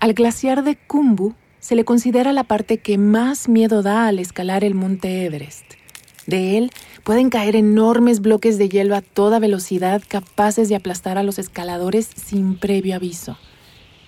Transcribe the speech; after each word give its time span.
Al 0.00 0.14
glaciar 0.14 0.64
de 0.64 0.76
Kumbu 0.76 1.34
se 1.58 1.74
le 1.74 1.84
considera 1.84 2.32
la 2.32 2.44
parte 2.44 2.78
que 2.78 2.96
más 2.96 3.50
miedo 3.50 3.82
da 3.82 4.06
al 4.06 4.18
escalar 4.18 4.64
el 4.64 4.74
monte 4.74 5.26
Everest. 5.26 5.74
De 6.26 6.56
él 6.56 6.70
pueden 7.04 7.28
caer 7.28 7.54
enormes 7.54 8.20
bloques 8.20 8.56
de 8.56 8.70
hielo 8.70 8.96
a 8.96 9.02
toda 9.02 9.38
velocidad 9.38 10.02
capaces 10.08 10.70
de 10.70 10.76
aplastar 10.76 11.18
a 11.18 11.22
los 11.22 11.38
escaladores 11.38 12.08
sin 12.16 12.56
previo 12.56 12.96
aviso. 12.96 13.36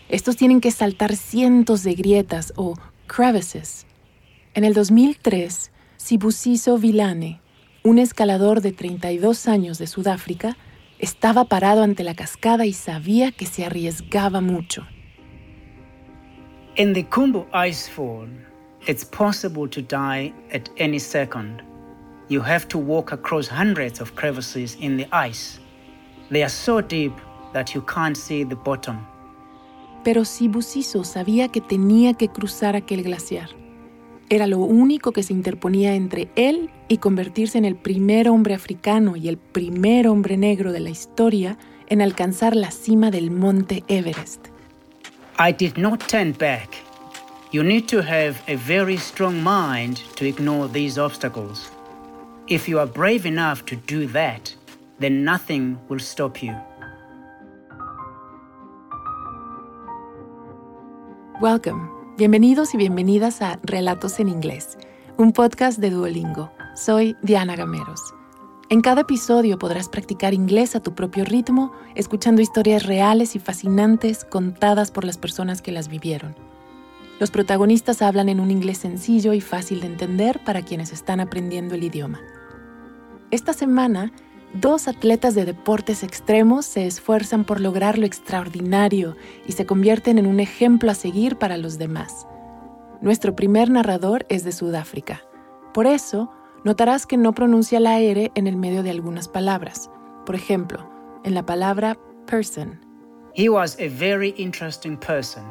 Estos 0.08 0.36
tienen 0.36 0.62
que 0.62 0.70
saltar 0.70 1.14
cientos 1.14 1.82
de 1.82 1.93
grietas 1.93 2.54
o 2.56 2.79
crevices. 3.06 3.86
En 4.54 4.64
el 4.64 4.72
2003, 4.72 5.72
Sibusiso 5.98 6.79
Vilane, 6.79 7.43
un 7.82 7.98
escalador 7.98 8.62
de 8.62 8.72
32 8.72 9.46
años 9.46 9.77
de 9.77 9.86
Sudáfrica, 9.86 10.56
estaba 10.98 11.45
parado 11.45 11.82
ante 11.82 12.02
la 12.02 12.14
cascada 12.14 12.64
y 12.64 12.72
sabía 12.72 13.30
que 13.30 13.45
se 13.45 13.66
arriesgaba 13.66 14.40
mucho. 14.40 14.86
In 16.76 16.94
the 16.94 17.03
Kumbu 17.03 17.44
icefall, 17.53 18.31
it's 18.86 19.04
possible 19.04 19.68
to 19.68 19.82
die 19.82 20.32
at 20.54 20.71
any 20.79 20.99
second. 20.99 21.63
You 22.29 22.40
have 22.40 22.67
to 22.68 22.79
walk 22.79 23.13
across 23.13 23.46
hundreds 23.46 24.00
of 24.00 24.14
crevices 24.14 24.79
in 24.80 24.96
the 24.96 25.07
ice. 25.13 25.61
They 26.30 26.43
are 26.43 26.49
so 26.49 26.80
deep 26.80 27.13
that 27.53 27.75
you 27.75 27.82
can't 27.82 28.16
see 28.16 28.44
the 28.44 28.57
bottom. 28.57 29.07
Pero 30.03 30.25
Sibusiso 30.25 31.04
sabía 31.04 31.49
que 31.49 31.61
tenía 31.61 32.14
que 32.14 32.28
cruzar 32.28 32.75
aquel 32.75 33.02
glaciar. 33.02 33.50
Era 34.30 34.47
lo 34.47 34.61
único 34.61 35.12
que 35.12 35.22
se 35.22 35.34
interponía 35.34 35.94
entre 35.94 36.30
él 36.36 36.70
y 36.89 36.97
convertirse 36.97 37.58
en 37.58 37.66
el 37.66 37.77
primer 37.77 38.30
hombre 38.30 38.55
africano 38.55 39.14
y 39.14 39.28
el 39.28 39.36
primer 39.36 40.08
hombre 40.08 40.39
negro 40.39 40.72
de 40.72 40.80
la 40.80 40.89
historia 40.89 41.58
en 41.89 42.00
alcanzar 42.00 42.56
la 42.56 42.70
cima 42.70 43.11
del 43.11 43.30
monte 43.30 43.84
Everest. 43.89 44.52
I 45.39 45.50
did 45.50 45.78
not 45.78 46.00
turn 46.09 46.33
back. 46.33 46.77
You 47.52 47.62
need 47.62 47.88
to 47.88 48.02
have 48.02 48.42
a 48.48 48.56
very 48.56 48.98
strong 48.98 49.42
mind 49.42 50.02
to 50.16 50.27
ignore 50.27 50.69
these 50.69 50.98
obstacles. 50.98 51.70
If 52.48 52.69
you 52.69 52.78
are 52.78 52.86
brave 52.86 53.24
enough 53.24 53.64
to 53.66 53.77
do 53.77 54.06
that, 54.08 54.55
then 54.98 55.24
nothing 55.24 55.78
will 55.89 56.00
stop 56.00 56.42
you. 56.42 56.55
Welcome. 61.41 61.89
Bienvenidos 62.19 62.74
y 62.74 62.78
bienvenidas 62.78 63.41
a 63.41 63.58
Relatos 63.62 64.20
en 64.20 64.28
Inglés, 64.28 64.77
un 65.17 65.33
podcast 65.33 65.78
de 65.78 65.89
Duolingo. 65.89 66.50
Soy 66.77 67.17
Diana 67.22 67.56
Gameros. 67.56 68.12
En 68.72 68.80
cada 68.80 69.02
episodio 69.02 69.58
podrás 69.58 69.90
practicar 69.90 70.32
inglés 70.32 70.74
a 70.74 70.80
tu 70.80 70.94
propio 70.94 71.26
ritmo, 71.26 71.72
escuchando 71.94 72.40
historias 72.40 72.86
reales 72.86 73.36
y 73.36 73.38
fascinantes 73.38 74.24
contadas 74.24 74.90
por 74.90 75.04
las 75.04 75.18
personas 75.18 75.60
que 75.60 75.72
las 75.72 75.88
vivieron. 75.88 76.34
Los 77.20 77.30
protagonistas 77.30 78.00
hablan 78.00 78.30
en 78.30 78.40
un 78.40 78.50
inglés 78.50 78.78
sencillo 78.78 79.34
y 79.34 79.42
fácil 79.42 79.80
de 79.82 79.88
entender 79.88 80.40
para 80.42 80.62
quienes 80.62 80.90
están 80.90 81.20
aprendiendo 81.20 81.74
el 81.74 81.84
idioma. 81.84 82.22
Esta 83.30 83.52
semana, 83.52 84.10
dos 84.54 84.88
atletas 84.88 85.34
de 85.34 85.44
deportes 85.44 86.02
extremos 86.02 86.64
se 86.64 86.86
esfuerzan 86.86 87.44
por 87.44 87.60
lograr 87.60 87.98
lo 87.98 88.06
extraordinario 88.06 89.18
y 89.46 89.52
se 89.52 89.66
convierten 89.66 90.16
en 90.16 90.24
un 90.26 90.40
ejemplo 90.40 90.90
a 90.90 90.94
seguir 90.94 91.36
para 91.36 91.58
los 91.58 91.76
demás. 91.76 92.26
Nuestro 93.02 93.36
primer 93.36 93.68
narrador 93.68 94.24
es 94.30 94.44
de 94.44 94.52
Sudáfrica. 94.52 95.20
Por 95.74 95.86
eso, 95.86 96.30
notarás 96.64 97.06
que 97.06 97.16
no 97.16 97.32
pronuncia 97.32 97.80
la 97.80 98.00
R 98.00 98.30
en 98.34 98.46
el 98.46 98.56
medio 98.56 98.82
de 98.82 98.91
algunas 98.91 99.28
palabras. 99.28 99.91
Por 100.24 100.34
ejemplo, 100.34 100.88
en 101.24 101.34
la 101.34 101.44
palabra 101.44 101.98
person. 102.27 102.80
He 103.34 103.48
was 103.48 103.77
a 103.80 103.88
very 103.88 104.34
interesting 104.36 104.96
person. 104.96 105.44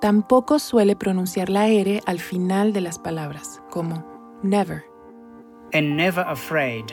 Tampoco 0.00 0.58
suele 0.58 0.94
pronunciar 0.94 1.50
la 1.50 1.68
R 1.68 2.00
al 2.06 2.20
final 2.20 2.72
de 2.72 2.80
las 2.80 2.98
palabras, 2.98 3.60
como 3.70 4.04
never. 4.42 4.84
And 5.72 5.96
never 5.96 6.24
afraid. 6.26 6.84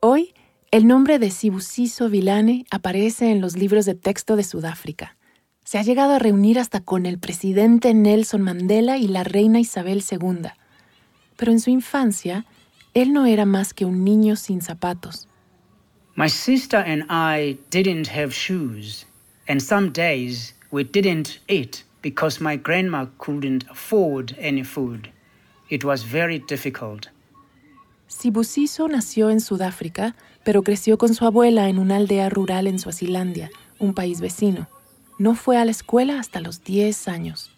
Hoy, 0.00 0.34
el 0.70 0.86
nombre 0.86 1.18
de 1.18 1.30
Sibusiso 1.30 2.08
Vilane 2.08 2.66
aparece 2.70 3.32
en 3.32 3.40
los 3.40 3.56
libros 3.56 3.84
de 3.84 3.94
texto 3.94 4.36
de 4.36 4.44
Sudáfrica 4.44 5.17
se 5.68 5.76
ha 5.76 5.82
llegado 5.82 6.14
a 6.14 6.18
reunir 6.18 6.58
hasta 6.58 6.80
con 6.80 7.04
el 7.04 7.18
presidente 7.18 7.92
Nelson 7.92 8.40
Mandela 8.40 8.96
y 8.96 9.06
la 9.06 9.22
reina 9.22 9.60
Isabel 9.60 10.02
II. 10.10 10.48
Pero 11.36 11.52
en 11.52 11.60
su 11.60 11.68
infancia, 11.68 12.46
él 12.94 13.12
no 13.12 13.26
era 13.26 13.44
más 13.44 13.74
que 13.74 13.84
un 13.84 14.02
niño 14.02 14.36
sin 14.36 14.62
zapatos. 14.62 15.28
My 16.16 16.30
sister 16.30 16.80
and 16.80 17.04
I 17.10 17.58
didn't 17.70 18.08
have 18.08 18.32
shoes, 18.32 19.04
and 19.46 19.60
some 19.60 19.90
days 19.90 20.54
we 20.70 20.84
didn't 20.84 21.38
eat 21.48 21.84
because 22.00 22.42
my 22.42 22.56
grandma 22.56 23.04
couldn't 23.18 23.66
afford 23.68 24.34
any 24.40 24.64
food. 24.64 25.10
It 25.68 25.84
was 25.84 26.02
very 26.02 26.42
difficult. 26.48 27.08
Sibusiso 28.06 28.88
nació 28.88 29.28
en 29.28 29.42
Sudáfrica, 29.42 30.16
pero 30.44 30.62
creció 30.62 30.96
con 30.96 31.12
su 31.14 31.26
abuela 31.26 31.68
en 31.68 31.78
una 31.78 31.96
aldea 31.96 32.30
rural 32.30 32.66
en 32.66 32.78
Suazilandia, 32.78 33.50
un 33.78 33.92
país 33.92 34.22
vecino. 34.22 34.66
No 35.18 35.34
fue 35.34 35.56
a 35.56 35.64
la 35.64 35.72
escuela 35.72 36.20
hasta 36.20 36.40
los 36.40 36.62
10 36.62 37.08
años. 37.08 37.50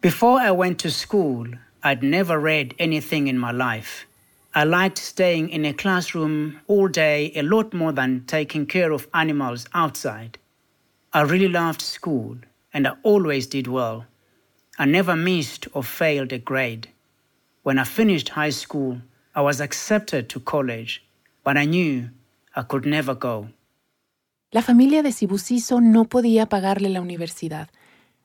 Before 0.00 0.40
I 0.40 0.52
went 0.52 0.78
to 0.82 0.90
school, 0.90 1.48
I'd 1.82 2.02
never 2.02 2.38
read 2.38 2.74
anything 2.78 3.26
in 3.26 3.38
my 3.38 3.50
life. 3.50 4.06
I 4.54 4.64
liked 4.64 4.98
staying 4.98 5.50
in 5.50 5.64
a 5.64 5.72
classroom 5.72 6.60
all 6.68 6.86
day 6.88 7.32
a 7.34 7.42
lot 7.42 7.74
more 7.74 7.92
than 7.92 8.24
taking 8.26 8.66
care 8.66 8.92
of 8.92 9.08
animals 9.12 9.66
outside. 9.74 10.38
I 11.12 11.22
really 11.22 11.48
loved 11.48 11.82
school, 11.82 12.36
and 12.72 12.86
I 12.86 12.92
always 13.02 13.48
did 13.48 13.66
well. 13.66 14.06
I 14.78 14.84
never 14.84 15.16
missed 15.16 15.66
or 15.72 15.82
failed 15.82 16.32
a 16.32 16.38
grade. 16.38 16.88
When 17.64 17.78
I 17.78 17.84
finished 17.84 18.28
high 18.30 18.50
school, 18.50 19.00
I 19.34 19.40
was 19.40 19.60
accepted 19.60 20.28
to 20.28 20.40
college, 20.40 21.02
but 21.42 21.56
I 21.56 21.64
knew 21.64 22.10
I 22.54 22.62
could 22.62 22.86
never 22.86 23.14
go. 23.14 23.48
La 24.52 24.62
familia 24.62 25.02
de 25.02 25.10
Sibusiso 25.10 25.80
no 25.80 26.04
podía 26.04 26.46
pagarle 26.46 26.88
la 26.88 27.00
universidad, 27.00 27.68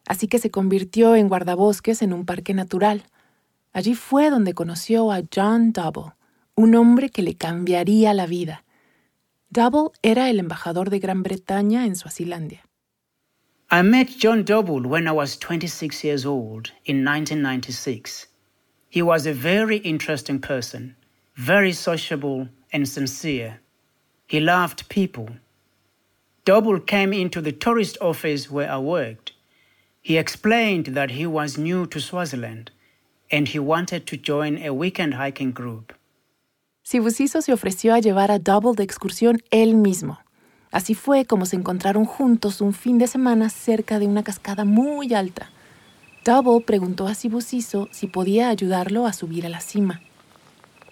así 0.05 0.27
que 0.27 0.37
se 0.37 0.51
convirtió 0.51 1.15
en 1.15 1.27
guardabosques 1.27 2.03
en 2.03 2.13
un 2.13 2.25
parque 2.25 2.53
natural. 2.53 3.03
Allí 3.73 3.95
fue 3.95 4.29
donde 4.29 4.53
conoció 4.53 5.11
a 5.11 5.23
John 5.33 5.73
Double, 5.73 6.13
un 6.55 6.75
hombre 6.75 7.09
que 7.09 7.23
le 7.23 7.35
cambiaría 7.35 8.13
la 8.13 8.27
vida. 8.27 8.63
Double 9.49 9.89
era 10.03 10.29
el 10.29 10.39
embajador 10.39 10.91
de 10.91 10.99
Gran 10.99 11.23
Bretaña 11.23 11.85
en 11.85 11.95
Suazilandia. 11.95 12.63
I 13.71 13.81
met 13.83 14.09
John 14.21 14.43
Double 14.43 14.87
when 14.87 15.07
I 15.07 15.11
was 15.11 15.37
26 15.39 16.03
years 16.03 16.25
old 16.25 16.71
in 16.85 17.03
1996. 17.03 18.27
He 18.89 19.01
was 19.01 19.25
a 19.25 19.33
very 19.33 19.77
interesting 19.77 20.39
person, 20.39 20.95
very 21.35 21.73
sociable 21.73 22.49
and 22.71 22.85
sincere. 22.85 23.61
He 24.27 24.39
loved 24.39 24.87
people 24.87 25.37
Double 26.43 26.79
came 26.79 27.13
into 27.13 27.39
the 27.41 27.51
tourist 27.51 27.97
office 28.01 28.49
where 28.49 28.69
I 28.69 28.77
worked. 28.77 29.33
He 30.01 30.17
explained 30.17 30.95
that 30.95 31.11
he 31.11 31.27
was 31.27 31.57
new 31.57 31.85
to 31.85 31.99
Swaziland 31.99 32.71
and 33.31 33.47
he 33.47 33.59
wanted 33.59 34.07
to 34.07 34.17
join 34.17 34.57
a 34.57 34.73
weekend 34.73 35.13
hiking 35.13 35.51
group. 35.51 35.93
Sibusiso 36.83 37.41
se 37.43 37.53
ofreció 37.53 37.93
a 37.93 37.99
llevar 37.99 38.31
a 38.31 38.39
Double 38.39 38.73
de 38.73 38.83
excursión 38.83 39.43
él 39.51 39.75
mismo. 39.75 40.17
Así 40.71 40.95
fue 40.95 41.25
como 41.25 41.45
se 41.45 41.57
encontraron 41.57 42.05
juntos 42.05 42.59
un 42.59 42.73
fin 42.73 42.97
de 42.97 43.05
semana 43.05 43.49
cerca 43.49 43.99
de 43.99 44.07
una 44.07 44.23
cascada 44.23 44.65
muy 44.65 45.13
alta. 45.13 45.51
Double 46.25 46.65
preguntó 46.65 47.07
a 47.07 47.13
Sibusiso 47.13 47.87
si 47.91 48.07
podía 48.07 48.49
ayudarlo 48.49 49.05
a 49.05 49.13
subir 49.13 49.45
a 49.45 49.49
la 49.49 49.59
cima. 49.59 50.01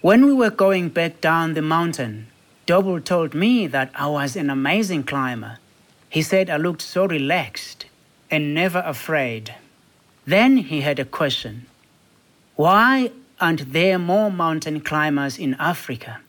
When 0.00 0.24
we 0.24 0.32
were 0.32 0.54
going 0.54 0.90
back 0.90 1.20
down 1.20 1.54
the 1.54 1.60
mountain, 1.60 2.28
Double 2.70 3.00
told 3.00 3.34
me 3.34 3.66
that 3.66 3.90
I 3.96 4.06
was 4.06 4.36
an 4.36 4.48
amazing 4.48 5.02
climber. 5.02 5.58
He 6.08 6.22
said 6.22 6.48
I 6.48 6.56
looked 6.56 6.82
so 6.82 7.04
relaxed 7.04 7.86
and 8.30 8.54
never 8.54 8.78
afraid. 8.86 9.56
Then 10.24 10.56
he 10.58 10.80
had 10.82 11.00
a 11.00 11.04
question 11.04 11.66
Why 12.54 13.10
aren't 13.40 13.72
there 13.72 13.98
more 13.98 14.30
mountain 14.30 14.80
climbers 14.82 15.36
in 15.36 15.56
Africa? 15.58 16.20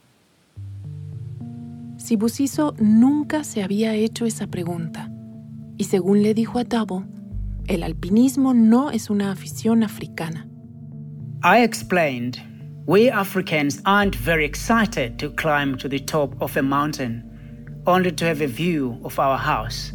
Sibusiso 1.97 2.75
nunca 2.79 3.44
se 3.44 3.61
había 3.61 3.94
hecho 3.94 4.25
esa 4.25 4.47
pregunta. 4.47 5.11
Y 5.77 5.83
según 5.83 6.23
le 6.23 6.33
dijo 6.33 6.57
a 6.57 6.63
Double, 6.63 7.05
el 7.67 7.83
alpinismo 7.83 8.55
no 8.55 8.89
es 8.89 9.11
una 9.11 9.31
afición 9.31 9.83
africana. 9.83 10.47
I 11.44 11.61
explained 11.61 12.39
we 12.88 13.10
Africans 13.10 13.81
aren't 13.86 14.16
very 14.16 14.44
excited 14.44 15.19
to 15.19 15.30
climb 15.30 15.78
to 15.78 15.88
the 15.88 16.00
top 16.00 16.33
of 16.42 16.57
a 16.57 16.63
mountain 16.63 17.24
only 17.86 18.12
to 18.12 18.25
have 18.25 18.42
a 18.42 18.48
view 18.48 19.00
of 19.04 19.19
our 19.19 19.38
house. 19.38 19.94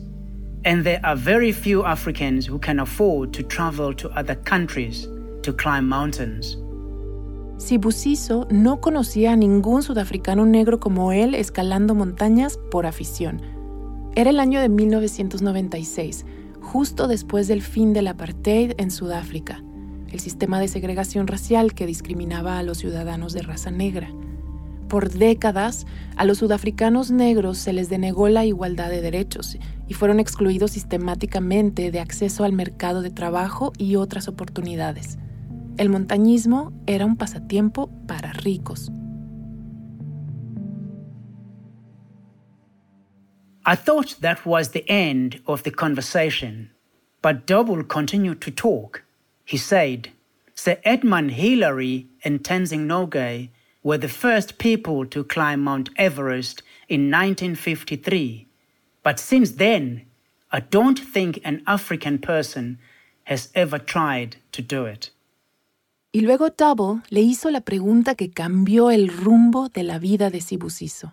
And 0.64 0.84
there 0.84 1.00
are 1.04 1.16
very 1.16 1.52
few 1.52 1.84
Africans 1.84 2.46
who 2.46 2.58
can 2.58 2.80
afford 2.80 3.32
to 3.34 3.42
travel 3.42 3.94
to 3.94 4.08
other 4.10 4.34
countries 4.34 5.08
to 5.42 5.52
climb 5.52 5.88
mountains. 5.88 6.56
Sibusiso 7.58 8.46
no 8.50 8.80
conocía 8.80 9.32
a 9.32 9.36
ningún 9.36 9.82
sudafricano 9.82 10.44
negro 10.44 10.78
como 10.78 11.12
él 11.12 11.34
escalando 11.34 11.94
montañas 11.94 12.58
por 12.70 12.86
afición. 12.86 13.40
Era 14.14 14.30
el 14.30 14.40
año 14.40 14.60
de 14.60 14.68
1996, 14.68 16.26
justo 16.60 17.08
después 17.08 17.48
del 17.48 17.62
fin 17.62 17.92
del 17.92 18.08
apartheid 18.08 18.72
en 18.78 18.90
Sudáfrica, 18.90 19.62
el 20.10 20.20
sistema 20.20 20.60
de 20.60 20.68
segregación 20.68 21.26
racial 21.26 21.74
que 21.74 21.86
discriminaba 21.86 22.58
a 22.58 22.62
los 22.62 22.78
ciudadanos 22.78 23.32
de 23.32 23.42
raza 23.42 23.70
negra. 23.70 24.10
Por 24.88 25.10
décadas, 25.10 25.86
a 26.16 26.24
los 26.24 26.38
sudafricanos 26.38 27.10
negros 27.10 27.58
se 27.58 27.72
les 27.72 27.88
denegó 27.88 28.28
la 28.28 28.44
igualdad 28.44 28.88
de 28.90 29.00
derechos 29.00 29.58
y 29.88 29.94
fueron 29.94 30.20
excluidos 30.20 30.72
sistemáticamente 30.72 31.90
de 31.90 32.00
acceso 32.00 32.44
al 32.44 32.52
mercado 32.52 33.02
de 33.02 33.10
trabajo 33.10 33.72
y 33.78 33.96
otras 33.96 34.28
oportunidades. 34.28 35.18
El 35.76 35.90
montañismo 35.90 36.72
era 36.86 37.04
un 37.04 37.16
pasatiempo 37.16 37.90
para 38.06 38.32
ricos. 38.32 38.90
I 43.68 43.74
thought 43.74 44.20
that 44.20 44.46
was 44.46 44.70
the 44.70 44.84
end 44.86 45.40
of 45.46 45.64
the 45.64 45.72
conversation, 45.72 46.70
but 47.20 47.46
Double 47.46 47.82
continued 47.82 48.40
to 48.42 48.52
talk. 48.52 49.05
He 49.46 49.56
said, 49.56 50.10
Sir 50.56 50.78
Edmund 50.84 51.30
Hillary 51.32 52.08
and 52.24 52.42
Tenzing 52.42 52.86
Norgay 52.86 53.50
were 53.84 53.96
the 53.96 54.08
first 54.08 54.58
people 54.58 55.06
to 55.06 55.22
climb 55.22 55.60
Mount 55.62 55.88
Everest 55.96 56.62
in 56.88 57.02
1953. 57.10 58.48
But 59.04 59.20
since 59.20 59.52
then, 59.52 60.04
I 60.50 60.58
don't 60.58 60.98
think 60.98 61.38
an 61.44 61.62
African 61.64 62.18
person 62.18 62.78
has 63.24 63.50
ever 63.54 63.78
tried 63.78 64.36
to 64.50 64.62
do 64.62 64.84
it. 64.84 65.10
Y 66.12 66.22
luego 66.22 66.48
Double 66.48 67.02
le 67.10 67.20
hizo 67.20 67.50
la 67.52 67.60
pregunta 67.60 68.16
que 68.16 68.30
cambió 68.30 68.90
el 68.90 69.08
rumbo 69.08 69.68
de 69.68 69.84
la 69.84 69.98
vida 69.98 70.28
de 70.30 70.40
Sibusiso. 70.40 71.12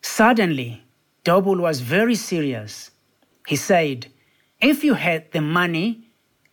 Suddenly, 0.00 0.82
Double 1.24 1.60
was 1.60 1.80
very 1.80 2.14
serious. 2.14 2.92
He 3.46 3.56
said, 3.56 4.06
If 4.60 4.82
you 4.82 4.94
had 4.94 5.32
the 5.32 5.42
money 5.42 6.05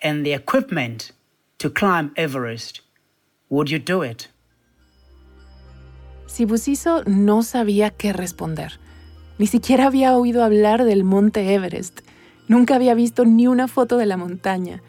and 0.03 0.25
the 0.25 0.33
equipment 0.33 1.11
to 1.57 1.69
climb 1.69 2.11
Everest, 2.15 2.81
would 3.50 3.69
you 3.69 3.79
do 3.79 4.03
it? 4.03 4.27
Sibusiso 6.27 7.03
no 7.05 7.41
sabía 7.44 7.91
qué 7.91 8.11
responder. 8.11 8.73
Ni 9.38 9.47
siquiera 9.47 9.88
había 9.88 10.15
oído 10.15 10.44
hablar 10.44 10.83
del 10.83 11.03
monte 11.03 11.53
Everest. 11.53 12.01
Nunca 12.47 12.75
había 12.75 12.94
visto 12.94 13.25
ni 13.25 13.47
una 13.47 13.67
foto 13.67 13.97
de 13.97 14.05
la 14.05 14.17
montaña. 14.17 14.81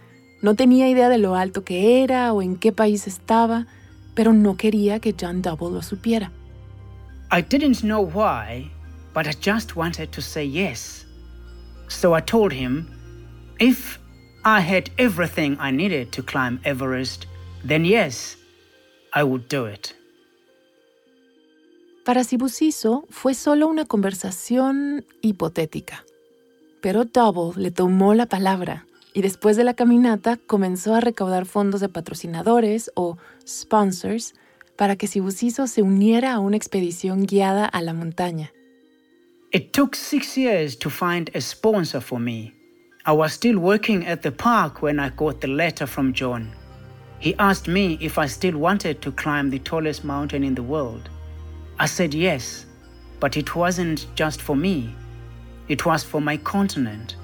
No 0.43 0.55
tenía 0.55 0.89
idea 0.89 1.09
de 1.09 1.19
lo 1.19 1.37
alto 1.37 1.65
que 1.65 2.03
era 2.03 2.33
o 2.33 2.43
en 2.43 2.57
qué 2.57 2.73
país 2.73 3.07
estaba, 3.07 3.67
pero 4.15 4.33
no 4.33 4.57
quería 4.57 5.01
que 5.01 5.15
John 5.19 5.43
Double 5.43 5.71
lo 5.71 5.83
supiera. 5.83 6.31
I 7.31 7.43
didn't 7.43 7.81
know 7.81 8.01
why, 8.03 8.71
but 9.15 9.27
I 9.27 9.33
just 9.33 9.77
wanted 9.77 10.11
to 10.13 10.21
say 10.21 10.45
yes. 10.45 11.07
So 11.89 12.17
I 12.17 12.21
told 12.21 12.53
him 12.53 12.89
if 13.59 13.99
I 14.47 14.61
had 14.61 14.91
everything 14.99 15.57
I 15.59 15.71
needed 15.71 16.13
to 16.13 16.23
climb 16.23 16.61
Everest, 16.65 17.27
then 17.67 17.87
yes, 17.87 18.37
I 19.15 19.23
would 19.23 19.49
do 19.49 19.67
it. 19.67 19.95
Para 22.05 22.25
Sibusiso 22.25 23.07
fue 23.09 23.33
solo 23.33 23.67
una 23.67 23.87
conversación 23.87 25.07
hipotética. 25.23 26.05
Pero 26.83 27.07
Double 27.07 27.59
le 27.59 27.71
tomó 27.71 28.13
la 28.13 28.27
palabra 28.27 28.87
y 29.15 29.23
después 29.23 29.57
de 29.57 29.65
la 29.65 29.73
caminata 29.73 30.37
comenzó 30.37 30.95
a 30.95 31.01
recaudar 31.01 31.47
fondos 31.47 31.81
de 31.81 31.89
patrocinadores 31.89 32.91
o 32.95 33.17
sponsors 33.49 34.35
para 34.77 34.97
que 34.97 35.07
Sibusiso 35.07 35.67
se 35.67 35.81
uniera 35.81 36.35
a 36.35 36.41
una 36.41 36.59
expedición 36.59 37.25
guiada 37.25 37.65
a 37.65 37.81
la 37.81 37.95
montaña. 37.95 38.53
It 39.53 39.73
took 39.73 39.95
six 39.97 40.37
years 40.37 40.79
to 40.81 40.91
find 40.91 41.35
a 41.35 41.41
sponsor 41.41 42.03
for 42.03 42.21
me. 42.21 42.54
I 43.07 43.13
was 43.13 43.35
still 43.35 43.59
working 43.59 44.07
at 44.07 44.23
the 44.23 44.33
park 44.33 44.81
when 44.81 44.99
I 44.99 45.11
got 45.11 45.43
the 45.43 45.49
letter 45.49 45.87
from 45.87 46.15
John. 46.15 46.51
He 47.19 47.35
asked 47.39 47.69
me 47.69 47.99
if 48.01 48.17
I 48.17 48.25
still 48.25 48.57
wanted 48.57 49.03
to 49.03 49.13
climb 49.13 49.51
the 49.51 49.59
tallest 49.59 50.05
mountain 50.05 50.43
in 50.43 50.55
the 50.55 50.63
world. 50.63 51.11
I 51.79 51.85
said 51.85 52.15
yes, 52.15 52.65
but 53.21 53.37
it 53.37 53.55
wasn't 53.55 54.07
just 54.15 54.41
for 54.41 54.57
me, 54.57 54.95
it 55.69 55.85
was 55.85 56.03
for 56.03 56.23
my 56.23 56.39
continent. 56.39 57.17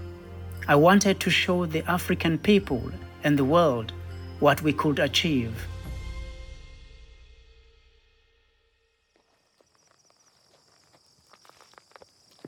I 0.68 0.74
wanted 0.74 1.18
to 1.20 1.30
show 1.30 1.64
the 1.64 1.82
African 1.90 2.36
people 2.36 2.82
and 3.24 3.38
the 3.38 3.44
world 3.46 3.94
what 4.40 4.60
we 4.60 4.74
could 4.74 4.98
achieve. 4.98 5.54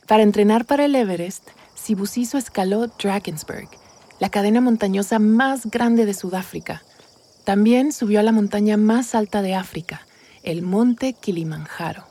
Para 0.06 0.22
entrenar 0.22 0.66
para 0.66 0.84
el 0.84 0.96
Everest, 0.96 1.50
Sibusiso 1.82 2.38
escaló 2.38 2.86
Drakensberg, 2.86 3.68
la 4.20 4.28
cadena 4.28 4.60
montañosa 4.60 5.18
más 5.18 5.66
grande 5.66 6.06
de 6.06 6.14
Sudáfrica. 6.14 6.80
También 7.44 7.90
subió 7.90 8.20
a 8.20 8.22
la 8.22 8.30
montaña 8.30 8.76
más 8.76 9.16
alta 9.16 9.42
de 9.42 9.56
África, 9.56 10.06
el 10.44 10.62
monte 10.62 11.14
Kilimanjaro. 11.14 12.04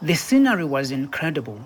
The 0.00 0.14
scenery 0.14 0.64
was 0.64 0.92
incredible. 0.92 1.58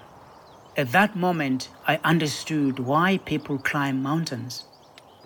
At 0.76 0.90
that 0.90 1.14
moment, 1.14 1.68
I 1.86 2.00
understood 2.02 2.80
why 2.80 3.18
people 3.18 3.58
climb 3.58 4.02
mountains. 4.02 4.64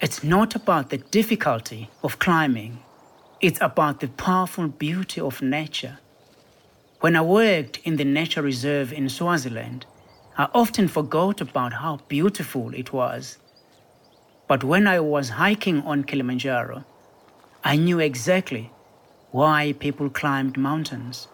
It's 0.03 0.23
not 0.23 0.55
about 0.55 0.91
the 0.91 0.99
difficulty 0.99 1.89
of 2.03 2.19
climbing, 2.19 2.81
it's 3.41 3.63
about 3.63 4.01
the 4.01 4.09
powerful 4.09 4.69
beauty 4.69 5.23
of 5.23 5.41
nature. 5.41 5.97
When 7.01 7.17
I 7.17 7.23
worked 7.23 7.79
in 7.85 7.97
the 7.97 8.05
nature 8.05 8.43
reserve 8.43 8.93
in 8.93 9.09
Swaziland, 9.09 9.87
I 10.41 10.47
often 10.55 10.87
forgot 10.87 11.41
about 11.41 11.73
how 11.73 11.99
beautiful 12.07 12.73
it 12.73 12.93
was. 12.93 13.39
But 14.47 14.63
when 14.63 14.87
I 14.87 15.01
was 15.01 15.31
hiking 15.31 15.83
on 15.85 16.05
Kilimanjaro, 16.05 16.85
I 17.65 17.77
knew 17.77 17.99
exactly 17.99 18.71
why 19.33 19.75
people 19.81 20.09
climbed 20.09 20.57
mountains. 20.57 21.29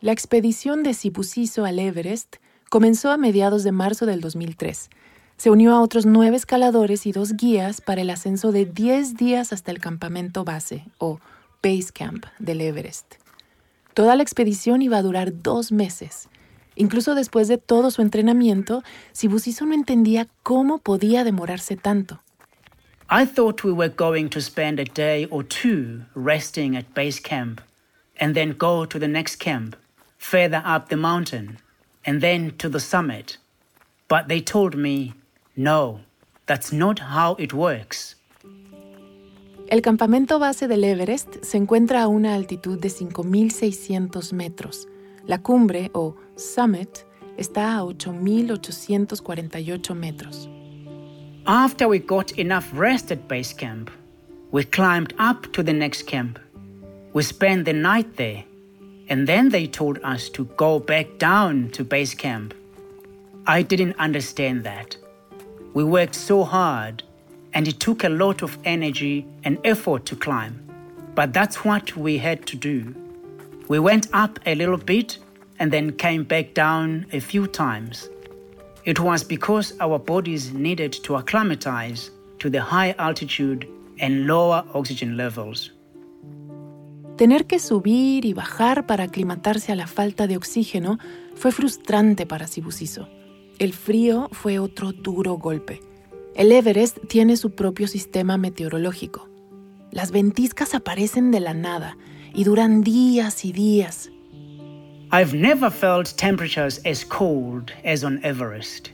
La 0.00 0.10
expedición 0.10 0.82
de 0.82 0.92
Sibusiso 0.92 1.64
al 1.66 1.78
Everest 1.78 2.38
comenzó 2.68 3.12
a 3.12 3.16
mediados 3.16 3.62
de 3.62 3.70
marzo 3.70 4.04
del 4.04 4.20
2003. 4.20 4.90
Se 5.36 5.50
unió 5.50 5.72
a 5.72 5.80
otros 5.80 6.04
nueve 6.04 6.36
escaladores 6.36 7.06
y 7.06 7.12
dos 7.12 7.34
guías 7.36 7.80
para 7.80 8.00
el 8.00 8.10
ascenso 8.10 8.50
de 8.50 8.64
10 8.64 9.14
días 9.14 9.52
hasta 9.52 9.70
el 9.70 9.78
campamento 9.78 10.42
base, 10.42 10.84
o 10.98 11.20
Base 11.62 11.92
Camp, 11.94 12.26
del 12.40 12.60
Everest. 12.60 13.14
Toda 13.94 14.16
la 14.16 14.24
expedición 14.24 14.82
iba 14.82 14.98
a 14.98 15.02
durar 15.02 15.42
dos 15.42 15.70
meses. 15.70 16.28
Incluso 16.80 17.14
después 17.14 17.46
de 17.46 17.58
todo 17.58 17.90
su 17.90 18.00
entrenamiento, 18.00 18.82
Sibusiso 19.12 19.66
no 19.66 19.74
entendía 19.74 20.28
cómo 20.42 20.78
podía 20.78 21.24
demorarse 21.24 21.76
tanto. 21.76 22.22
I 23.10 23.26
thought 23.26 23.62
we 23.62 23.70
were 23.70 23.92
going 23.94 24.30
to 24.30 24.40
spend 24.40 24.80
a 24.80 24.84
day 24.84 25.26
or 25.30 25.44
two 25.44 26.06
resting 26.14 26.78
at 26.78 26.86
base 26.94 27.20
camp 27.20 27.60
and 28.18 28.34
then 28.34 28.56
go 28.56 28.86
to 28.86 28.98
the 28.98 29.08
next 29.08 29.36
camp 29.36 29.76
further 30.16 30.62
up 30.64 30.88
the 30.88 30.96
mountain 30.96 31.58
and 32.06 32.22
then 32.22 32.52
to 32.56 32.70
the 32.70 32.80
summit. 32.80 33.36
But 34.08 34.28
they 34.28 34.40
told 34.40 34.74
me, 34.74 35.12
no, 35.54 36.00
that's 36.46 36.72
not 36.72 37.00
how 37.00 37.36
it 37.38 37.52
works. 37.52 38.16
El 39.68 39.82
campamento 39.82 40.38
base 40.38 40.66
del 40.66 40.82
Everest 40.84 41.44
se 41.44 41.58
encuentra 41.58 42.02
a 42.02 42.08
una 42.08 42.34
altitud 42.34 42.78
de 42.80 42.88
5.600 42.88 44.32
metros. 44.32 44.88
La 45.26 45.38
cumbre, 45.38 45.90
o 45.94 46.16
summit, 46.36 47.04
está 47.36 47.78
a 47.78 47.84
8.848 47.84 49.94
metros. 49.94 50.48
After 51.46 51.88
we 51.88 51.98
got 51.98 52.38
enough 52.38 52.70
rest 52.74 53.10
at 53.10 53.28
base 53.28 53.52
camp, 53.52 53.90
we 54.50 54.64
climbed 54.64 55.14
up 55.18 55.52
to 55.52 55.62
the 55.62 55.72
next 55.72 56.06
camp. 56.06 56.38
We 57.12 57.22
spent 57.22 57.64
the 57.64 57.72
night 57.72 58.16
there 58.16 58.44
and 59.10 59.26
then 59.26 59.48
they 59.48 59.66
told 59.66 59.98
us 60.04 60.28
to 60.30 60.44
go 60.56 60.78
back 60.78 61.18
down 61.18 61.68
to 61.70 61.82
base 61.82 62.14
camp. 62.14 62.54
I 63.46 63.62
didn't 63.62 63.98
understand 63.98 64.62
that. 64.64 64.96
We 65.74 65.82
worked 65.82 66.14
so 66.14 66.44
hard, 66.44 67.02
and 67.52 67.66
it 67.66 67.80
took 67.80 68.04
a 68.04 68.08
lot 68.08 68.42
of 68.42 68.56
energy 68.64 69.26
and 69.42 69.58
effort 69.64 70.06
to 70.06 70.16
climb. 70.16 70.64
But 71.16 71.32
that's 71.32 71.64
what 71.64 71.96
we 71.96 72.18
had 72.18 72.46
to 72.46 72.56
do. 72.56 72.94
We 73.70 73.78
went 73.78 74.08
up 74.12 74.40
a 74.46 74.56
little 74.56 74.78
bit 74.78 75.20
and 75.60 75.70
then 75.70 75.92
came 75.92 76.24
back 76.24 76.54
down 76.54 77.06
a 77.12 77.20
few 77.20 77.46
times. 77.46 78.10
It 78.84 78.98
was 78.98 79.22
because 79.22 79.74
our 79.78 79.96
bodies 79.96 80.52
needed 80.52 80.92
to 81.04 81.14
acclimatize 81.14 82.10
to 82.40 82.50
the 82.50 82.60
high 82.60 82.96
altitude 82.98 83.68
and 84.00 84.26
lower 84.26 84.64
oxygen 84.74 85.16
levels. 85.16 85.70
Tener 87.16 87.46
que 87.46 87.60
subir 87.60 88.24
y 88.24 88.32
bajar 88.32 88.88
para 88.88 89.04
aclimatarse 89.04 89.70
a 89.70 89.76
la 89.76 89.86
falta 89.86 90.26
de 90.26 90.36
oxígeno 90.36 90.98
fue 91.36 91.52
frustrante 91.52 92.26
para 92.26 92.48
Sibusiso. 92.48 93.08
El 93.60 93.72
frío 93.72 94.30
fue 94.32 94.58
otro 94.58 94.90
duro 94.90 95.34
golpe. 95.34 95.80
El 96.34 96.50
Everest 96.50 96.98
tiene 97.06 97.36
su 97.36 97.54
propio 97.54 97.86
sistema 97.86 98.36
meteorológico. 98.36 99.28
Las 99.92 100.10
ventiscas 100.10 100.74
aparecen 100.74 101.30
de 101.30 101.38
la 101.38 101.54
nada 101.54 101.96
y 102.34 102.44
duran 102.44 102.82
días 102.82 103.44
y 103.44 103.52
días. 103.52 104.08
I've 105.12 105.34
never 105.34 105.70
felt 105.70 106.14
temperatures 106.16 106.78
as 106.84 107.04
cold 107.04 107.72
as 107.84 108.04
on 108.04 108.20
Everest. 108.22 108.92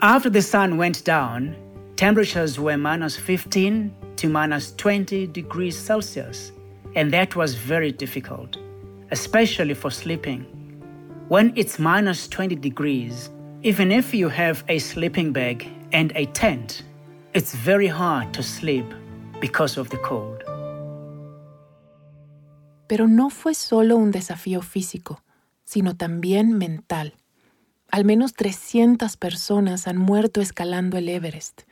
After 0.00 0.28
the 0.28 0.42
sun 0.42 0.76
went 0.76 1.04
down, 1.04 1.54
temperatures 1.96 2.58
were 2.58 2.76
minus 2.76 3.16
15 3.16 3.94
to 4.16 4.28
minus 4.28 4.72
20 4.72 5.28
degrees 5.28 5.78
Celsius, 5.78 6.52
and 6.94 7.12
that 7.12 7.36
was 7.36 7.54
very 7.54 7.92
difficult, 7.92 8.56
especially 9.12 9.74
for 9.74 9.90
sleeping. 9.90 10.44
When 11.28 11.52
it's 11.56 11.78
minus 11.78 12.28
20 12.28 12.56
degrees, 12.56 13.30
even 13.62 13.92
if 13.92 14.12
you 14.14 14.28
have 14.28 14.64
a 14.68 14.78
sleeping 14.78 15.32
bag 15.32 15.68
and 15.92 16.12
a 16.14 16.26
tent, 16.26 16.82
it's 17.34 17.54
very 17.54 17.86
hard 17.86 18.34
to 18.34 18.42
sleep 18.42 18.86
because 19.40 19.76
of 19.76 19.90
the 19.90 19.98
cold. 19.98 20.42
Pero 22.86 23.08
no 23.08 23.30
fue 23.30 23.54
solo 23.54 23.96
un 23.96 24.10
desafío 24.10 24.62
físico, 24.62 25.22
sino 25.64 25.96
también 25.96 26.56
mental. 26.56 27.14
Al 27.90 28.04
menos 28.04 28.34
300 28.34 29.16
personas 29.16 29.86
han 29.86 29.96
muerto 29.96 30.40
escalando 30.40 30.96
el 30.96 31.08
Everest, 31.08 31.62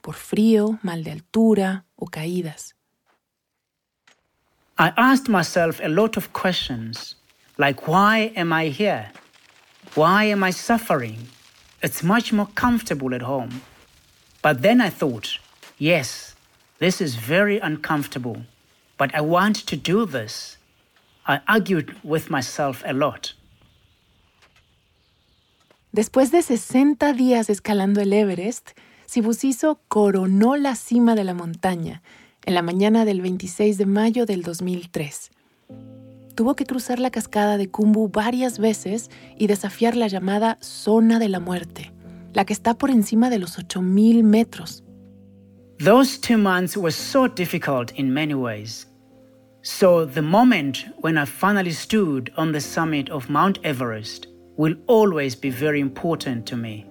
por 0.00 0.14
frío, 0.14 0.78
mal 0.82 1.04
de 1.04 1.12
altura 1.12 1.84
o 1.96 2.06
caídas. 2.06 2.74
I 4.76 4.92
asked 4.96 5.28
myself 5.28 5.80
a 5.80 5.88
lot 5.88 6.16
of 6.16 6.32
questions, 6.32 7.16
like 7.58 7.86
why 7.86 8.32
am 8.36 8.52
I 8.52 8.70
here? 8.70 9.12
Why 9.94 10.24
am 10.24 10.42
I 10.42 10.50
suffering? 10.50 11.28
It's 11.80 12.02
much 12.02 12.32
more 12.32 12.48
comfortable 12.54 13.14
at 13.14 13.22
home. 13.22 13.62
But 14.42 14.62
then 14.62 14.80
I 14.80 14.90
thought, 14.90 15.38
yes, 15.78 16.34
this 16.80 17.00
is 17.00 17.14
very 17.14 17.60
uncomfortable, 17.60 18.38
but 18.98 19.14
I 19.14 19.20
want 19.20 19.64
to 19.66 19.76
do 19.76 20.04
this. 20.04 20.56
I 21.26 21.40
argued 21.46 21.94
with 22.02 22.28
myself 22.28 22.82
a 22.84 22.92
lot. 22.92 23.34
Después 25.92 26.32
de 26.32 26.42
60 26.42 27.12
días 27.12 27.48
escalando 27.48 28.00
el 28.00 28.12
Everest, 28.12 28.70
Sibusiso 29.06 29.80
coronó 29.88 30.56
la 30.56 30.74
cima 30.74 31.14
de 31.14 31.24
la 31.24 31.34
montaña 31.34 32.02
en 32.44 32.54
la 32.54 32.62
mañana 32.62 33.04
del 33.04 33.20
26 33.20 33.78
de 33.78 33.86
mayo 33.86 34.26
del 34.26 34.42
2003. 34.42 35.30
Tuvo 36.34 36.56
que 36.56 36.66
cruzar 36.66 36.98
la 36.98 37.10
cascada 37.10 37.56
de 37.56 37.70
Kumbu 37.70 38.08
varias 38.08 38.58
veces 38.58 39.08
y 39.38 39.46
desafiar 39.46 39.96
la 39.96 40.08
llamada 40.08 40.58
zona 40.60 41.18
de 41.18 41.28
la 41.28 41.38
muerte, 41.38 41.92
la 42.32 42.44
que 42.44 42.52
está 42.52 42.74
por 42.74 42.90
encima 42.90 43.30
de 43.30 43.38
los 43.38 43.58
8.000 43.58 44.24
metros. 44.24 44.82
Those 45.78 46.20
two 46.20 46.38
months 46.38 46.76
were 46.76 46.92
so 46.92 47.28
difficult 47.28 47.92
in 47.96 48.12
many 48.12 48.34
ways. 48.34 48.88
So 49.66 50.04
the 50.04 50.20
moment 50.20 50.84
when 50.98 51.16
I 51.16 51.24
finally 51.24 51.70
stood 51.70 52.30
on 52.36 52.52
the 52.52 52.60
summit 52.60 53.08
of 53.08 53.30
Mount 53.30 53.58
Everest 53.64 54.26
will 54.58 54.74
always 54.86 55.34
be 55.34 55.48
very 55.48 55.80
important 55.80 56.44
to 56.48 56.56
me. 56.56 56.84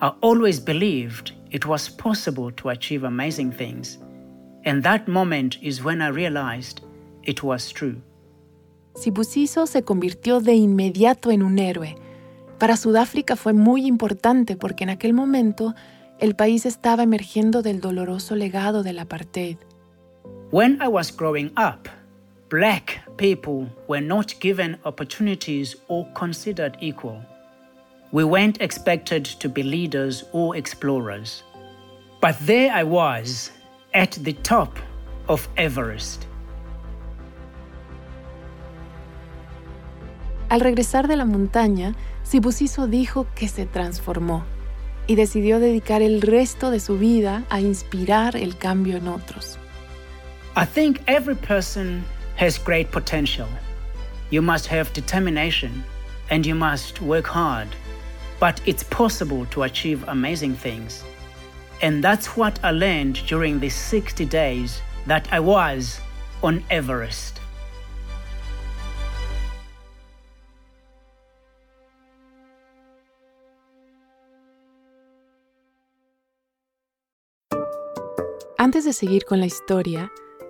I 0.00 0.14
always 0.22 0.58
believed 0.58 1.32
it 1.50 1.66
was 1.66 1.90
possible 1.90 2.50
to 2.52 2.70
achieve 2.70 3.04
amazing 3.04 3.52
things, 3.52 3.98
and 4.64 4.82
that 4.82 5.08
moment 5.08 5.58
is 5.60 5.84
when 5.84 6.00
I 6.00 6.08
realized 6.08 6.80
it 7.22 7.42
was 7.42 7.70
true. 7.70 8.00
Sibusiso 8.94 9.66
se 9.66 9.82
convirtió 9.82 10.40
de 10.40 10.54
inmediato 10.54 11.30
en 11.30 11.42
un 11.42 11.58
héroe. 11.58 11.96
Para 12.58 12.78
Sudáfrica 12.78 13.36
fue 13.36 13.52
muy 13.52 13.84
importante 13.84 14.56
porque 14.56 14.84
en 14.84 14.90
aquel 14.90 15.12
momento 15.12 15.74
el 16.18 16.34
país 16.34 16.64
estaba 16.64 17.02
emergiendo 17.02 17.60
del 17.60 17.82
doloroso 17.82 18.36
legado 18.36 18.82
del 18.82 19.00
apartheid. 19.00 19.58
When 20.54 20.80
I 20.80 20.86
was 20.86 21.10
growing 21.10 21.50
up, 21.56 21.88
black 22.48 23.00
people 23.16 23.66
were 23.88 24.00
not 24.00 24.38
given 24.38 24.78
opportunities 24.84 25.74
or 25.88 26.06
considered 26.14 26.76
equal. 26.80 27.20
We 28.12 28.22
weren't 28.22 28.62
expected 28.62 29.24
to 29.24 29.48
be 29.48 29.64
leaders 29.64 30.22
or 30.30 30.54
explorers. 30.54 31.42
But 32.20 32.36
there 32.46 32.70
I 32.70 32.84
was, 32.84 33.50
at 33.94 34.12
the 34.22 34.34
top 34.44 34.78
of 35.28 35.48
Everest. 35.56 36.28
Al 40.50 40.60
regresar 40.60 41.08
de 41.08 41.16
la 41.16 41.24
montaña, 41.24 41.96
Sibusiso 42.22 42.86
dijo 42.86 43.26
que 43.34 43.48
se 43.48 43.66
transformó 43.66 44.44
y 45.08 45.16
decidió 45.16 45.58
dedicar 45.58 46.00
el 46.00 46.22
resto 46.22 46.70
de 46.70 46.78
su 46.78 46.96
vida 46.96 47.42
a 47.50 47.60
inspirar 47.60 48.36
el 48.36 48.56
cambio 48.56 48.96
en 48.98 49.08
otros. 49.08 49.58
I 50.56 50.64
think 50.64 51.02
every 51.08 51.34
person 51.34 52.04
has 52.36 52.58
great 52.58 52.92
potential. 52.92 53.48
You 54.30 54.40
must 54.40 54.68
have 54.68 54.92
determination 54.92 55.82
and 56.30 56.46
you 56.46 56.54
must 56.54 57.02
work 57.02 57.26
hard. 57.26 57.66
But 58.38 58.60
it's 58.64 58.84
possible 58.84 59.46
to 59.46 59.64
achieve 59.64 60.04
amazing 60.06 60.54
things. 60.54 61.02
And 61.82 62.04
that's 62.04 62.36
what 62.36 62.60
I 62.62 62.70
learned 62.70 63.26
during 63.26 63.58
the 63.58 63.68
60 63.68 64.24
days 64.26 64.80
that 65.06 65.26
I 65.32 65.40
was 65.40 66.00
on 66.40 66.62
Everest. 66.70 67.40
Antes 78.56 78.84
de 78.84 78.92
seguir 78.92 79.24
con 79.26 79.40
la 79.40 79.46
historia, 79.46 80.10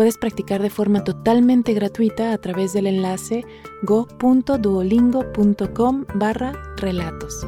puedes 0.00 0.16
practicar 0.16 0.62
de 0.62 0.70
forma 0.70 1.04
totalmente 1.04 1.74
gratuita 1.74 2.32
a 2.32 2.38
través 2.38 2.72
del 2.72 2.86
enlace 2.86 3.44
go.duolingo.com 3.82 6.06
barra 6.14 6.54
relatos. 6.78 7.46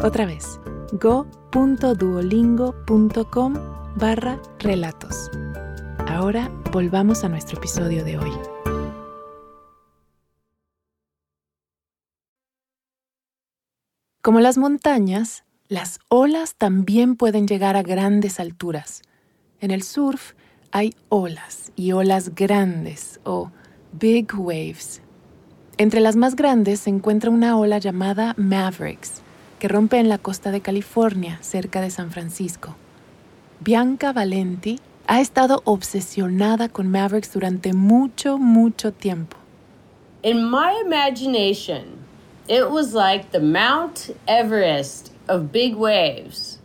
Otra 0.00 0.24
vez, 0.24 0.60
go.duolingo.com 0.92 3.54
barra 3.96 4.40
relatos. 4.60 5.32
Ahora 6.06 6.48
volvamos 6.70 7.24
a 7.24 7.28
nuestro 7.28 7.58
episodio 7.58 8.04
de 8.04 8.18
hoy. 8.18 8.30
Como 14.22 14.38
las 14.38 14.58
montañas, 14.58 15.42
las 15.66 15.98
olas 16.06 16.54
también 16.54 17.16
pueden 17.16 17.48
llegar 17.48 17.76
a 17.76 17.82
grandes 17.82 18.38
alturas. 18.38 19.02
En 19.60 19.72
el 19.72 19.82
surf 19.82 20.34
hay 20.72 20.94
olas 21.08 21.72
y 21.76 21.92
olas 21.92 22.34
grandes 22.34 23.20
o 23.24 23.50
big 23.92 24.32
waves. 24.36 25.02
Entre 25.78 26.00
las 26.00 26.16
más 26.16 26.36
grandes 26.36 26.80
se 26.80 26.90
encuentra 26.90 27.30
una 27.30 27.56
ola 27.56 27.78
llamada 27.78 28.34
Mavericks, 28.36 29.22
que 29.58 29.68
rompe 29.68 29.98
en 29.98 30.08
la 30.08 30.18
costa 30.18 30.50
de 30.50 30.60
California, 30.60 31.38
cerca 31.40 31.80
de 31.80 31.90
San 31.90 32.10
Francisco. 32.10 32.76
Bianca 33.60 34.12
Valenti 34.12 34.78
ha 35.06 35.20
estado 35.20 35.62
obsesionada 35.64 36.68
con 36.68 36.88
Mavericks 36.88 37.32
durante 37.32 37.72
mucho, 37.72 38.38
mucho 38.38 38.92
tiempo. 38.92 39.36
In 40.22 40.50
my 40.50 40.72
imagination, 40.84 41.98
it 42.46 42.70
was 42.70 42.94
like 42.94 43.30
the 43.32 43.40
Mount 43.40 44.14
Everest 44.28 45.12
of 45.28 45.50
big 45.50 45.74
waves. 45.76 46.58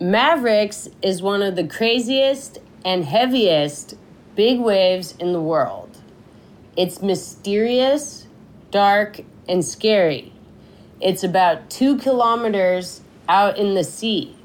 Mavericks 0.00 0.88
is 1.02 1.22
one 1.22 1.42
of 1.42 1.56
the 1.56 1.66
craziest 1.66 2.58
and 2.84 3.04
heaviest 3.04 3.94
big 4.34 4.60
waves 4.60 5.14
in 5.18 5.32
the 5.32 5.40
world. 5.40 5.98
It's 6.76 7.00
mysterious, 7.00 8.26
dark, 8.70 9.20
and 9.48 9.64
scary. 9.64 10.32
It's 11.00 11.24
about 11.24 11.70
two 11.70 11.96
kilometers 11.98 13.00
out 13.28 13.58
in 13.58 13.74
the 13.74 13.84
sea, 13.84 14.36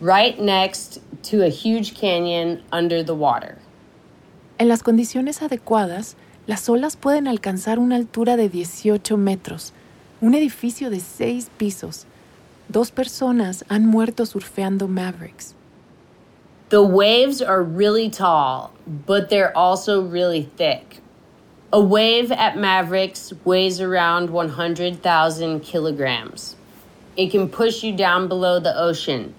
right 0.00 0.38
next 0.38 1.00
to 1.24 1.42
a 1.42 1.48
huge 1.48 1.94
canyon 1.94 2.62
under 2.72 3.02
the 3.02 3.14
water. 3.14 3.58
En 4.58 4.68
las 4.68 4.82
condiciones 4.82 5.42
adecuadas, 5.42 6.16
las 6.46 6.68
olas 6.68 6.96
pueden 6.96 7.26
alcanzar 7.26 7.78
una 7.78 7.96
altura 7.96 8.36
de 8.36 8.48
18 8.48 9.16
metros, 9.16 9.72
un 10.20 10.34
edificio 10.34 10.90
de 10.90 11.00
seis 11.00 11.50
pisos. 11.58 12.06
Dos 12.68 12.90
personas 12.90 13.64
han 13.68 13.86
muerto 13.86 14.26
surfeando 14.26 14.88
Mavericks. 14.88 15.54
The 16.74 16.82
waves 16.82 17.40
are 17.40 17.62
really 17.62 18.10
tall, 18.10 18.72
but 18.84 19.30
they're 19.30 19.56
also 19.56 20.02
really 20.02 20.50
thick. 20.56 20.98
A 21.72 21.80
wave 21.80 22.32
at 22.32 22.58
Mavericks 22.58 23.32
weighs 23.44 23.80
around 23.80 24.30
100,000 24.30 25.60
kilograms. 25.60 26.56
It 27.16 27.30
can 27.30 27.48
push 27.48 27.84
you 27.84 27.96
down 27.96 28.26
below 28.26 28.58
the 28.58 28.76
ocean, 28.76 29.36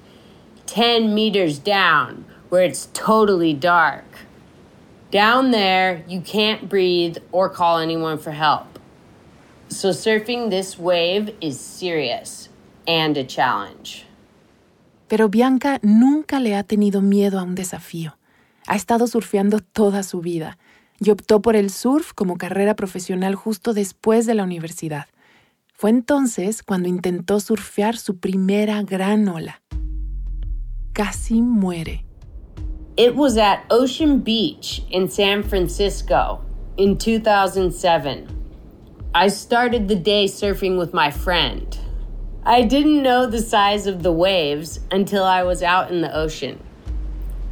10 0.67 1.13
meters 1.13 1.59
down, 1.59 2.23
where 2.47 2.63
it's 2.63 2.87
totally 2.93 3.53
dark. 3.53 4.05
Down 5.11 5.51
there, 5.51 6.05
you 6.07 6.21
can't 6.21 6.69
breathe 6.69 7.17
or 7.33 7.49
call 7.49 7.79
anyone 7.79 8.17
for 8.17 8.31
help. 8.31 8.79
So, 9.67 9.89
surfing 9.89 10.51
this 10.51 10.79
wave 10.79 11.35
is 11.41 11.59
serious 11.59 12.47
and 12.87 13.17
a 13.17 13.25
challenge. 13.25 14.04
Pero 15.07 15.29
Bianca 15.29 15.79
nunca 15.83 16.39
le 16.39 16.55
ha 16.55 16.63
tenido 16.63 17.01
miedo 17.01 17.39
a 17.39 17.43
un 17.43 17.55
desafío. 17.55 18.17
Ha 18.67 18.75
estado 18.75 19.07
surfeando 19.07 19.59
toda 19.59 20.03
su 20.03 20.21
vida 20.21 20.57
y 20.99 21.11
optó 21.11 21.41
por 21.41 21.55
el 21.55 21.69
surf 21.69 22.13
como 22.13 22.37
carrera 22.37 22.75
profesional 22.75 23.35
justo 23.35 23.73
después 23.73 24.25
de 24.25 24.33
la 24.33 24.43
universidad. 24.43 25.05
Fue 25.73 25.89
entonces 25.89 26.63
cuando 26.63 26.87
intentó 26.87 27.39
surfear 27.39 27.97
su 27.97 28.17
primera 28.17 28.81
gran 28.83 29.27
ola. 29.27 29.61
Casi 30.93 31.41
muere. 31.41 32.05
It 32.97 33.13
was 33.13 33.37
at 33.37 33.65
Ocean 33.69 34.23
Beach 34.23 34.81
in 34.89 35.09
San 35.09 35.43
Francisco 35.43 36.39
in 36.77 36.97
2007. 36.97 38.25
I 39.13 39.29
started 39.29 39.89
the 39.89 39.95
day 39.95 40.27
surfing 40.27 40.77
with 40.79 40.93
my 40.93 41.11
friend. 41.11 41.77
I 42.47 42.61
didn't 42.61 43.01
know 43.01 43.25
the 43.25 43.41
size 43.41 43.87
of 43.87 44.03
the 44.03 44.11
waves 44.11 44.79
until 44.91 45.23
I 45.23 45.41
was 45.41 45.63
out 45.63 45.89
in 45.89 46.01
the 46.01 46.15
ocean. 46.15 46.59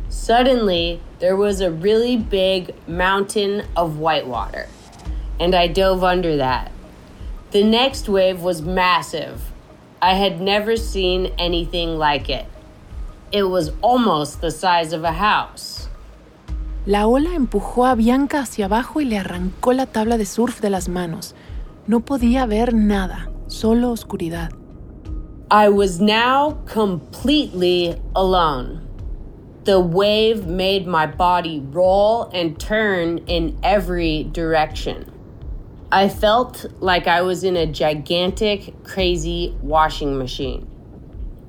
Suddenly, 0.08 1.02
there 1.18 1.36
was 1.36 1.62
a 1.62 1.72
really 1.72 2.16
big 2.16 2.76
mountain 2.88 3.64
of 3.76 3.98
whitewater, 3.98 4.68
and 5.40 5.56
I 5.56 5.66
dove 5.66 6.04
under 6.04 6.38
that. 6.38 6.72
The 7.50 7.64
next 7.64 8.08
wave 8.08 8.42
was 8.42 8.62
massive. 8.62 9.42
I 10.00 10.14
had 10.14 10.40
never 10.40 10.78
seen 10.78 11.34
anything 11.40 11.98
like 11.98 12.30
it. 12.30 12.46
It 13.32 13.50
was 13.50 13.72
almost 13.82 14.42
the 14.42 14.52
size 14.52 14.94
of 14.94 15.04
a 15.04 15.14
house. 15.14 15.90
La 16.86 17.08
ola 17.08 17.32
empujó 17.34 17.88
a 17.88 17.96
Bianca 17.96 18.42
hacia 18.42 18.66
abajo 18.66 19.02
y 19.02 19.06
le 19.06 19.18
arrancó 19.18 19.74
la 19.74 19.88
tabla 19.88 20.18
de 20.20 20.26
surf 20.26 20.62
de 20.62 20.70
las 20.70 20.88
manos. 20.88 21.34
No 21.88 22.02
podía 22.02 22.46
ver 22.46 22.76
nada, 22.76 23.32
solo 23.48 23.90
oscuridad. 23.90 24.52
I 25.54 25.70
was 25.70 26.02
now 26.02 26.54
completely 26.66 28.02
alone. 28.16 28.88
The 29.66 29.80
wave 29.80 30.48
made 30.48 30.88
my 30.88 31.06
body 31.06 31.60
roll 31.60 32.24
and 32.34 32.60
turn 32.60 33.20
in 33.28 33.60
every 33.62 34.24
direction. 34.24 35.12
I 35.92 36.10
felt 36.10 36.66
like 36.80 37.06
I 37.06 37.22
was 37.22 37.44
in 37.44 37.56
a 37.56 37.68
gigantic, 37.68 38.84
crazy 38.84 39.56
washing 39.62 40.18
machine. 40.18 40.68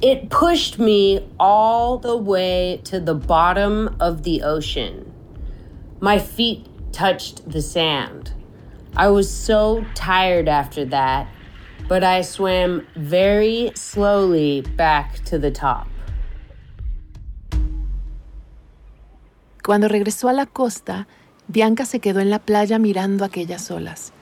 It 0.03 0.29
pushed 0.29 0.79
me 0.79 1.27
all 1.41 1.97
the 1.97 2.19
way 2.19 2.83
to 2.85 3.01
the 3.01 3.15
bottom 3.15 3.97
of 4.01 4.23
the 4.23 4.43
ocean. 4.43 5.15
My 6.01 6.19
feet 6.19 6.67
touched 6.93 7.49
the 7.51 7.63
sand. 7.63 8.35
I 8.95 9.09
was 9.09 9.31
so 9.33 9.83
tired 9.95 10.47
after 10.47 10.85
that, 10.85 11.27
but 11.89 12.03
I 12.03 12.23
swam 12.23 12.87
very 12.97 13.73
slowly 13.75 14.63
back 14.77 15.23
to 15.25 15.39
the 15.39 15.51
top. 15.51 15.87
Cuando 19.63 19.89
regresó 19.89 20.29
a 20.29 20.33
la 20.33 20.47
costa, 20.47 21.07
Bianca 21.49 21.87
se 21.87 22.01
quedó 22.01 22.21
en 22.21 22.31
la 22.31 22.39
playa 22.39 22.79
mirando 22.79 23.25
aquellas 23.25 23.71
olas. 23.71 24.13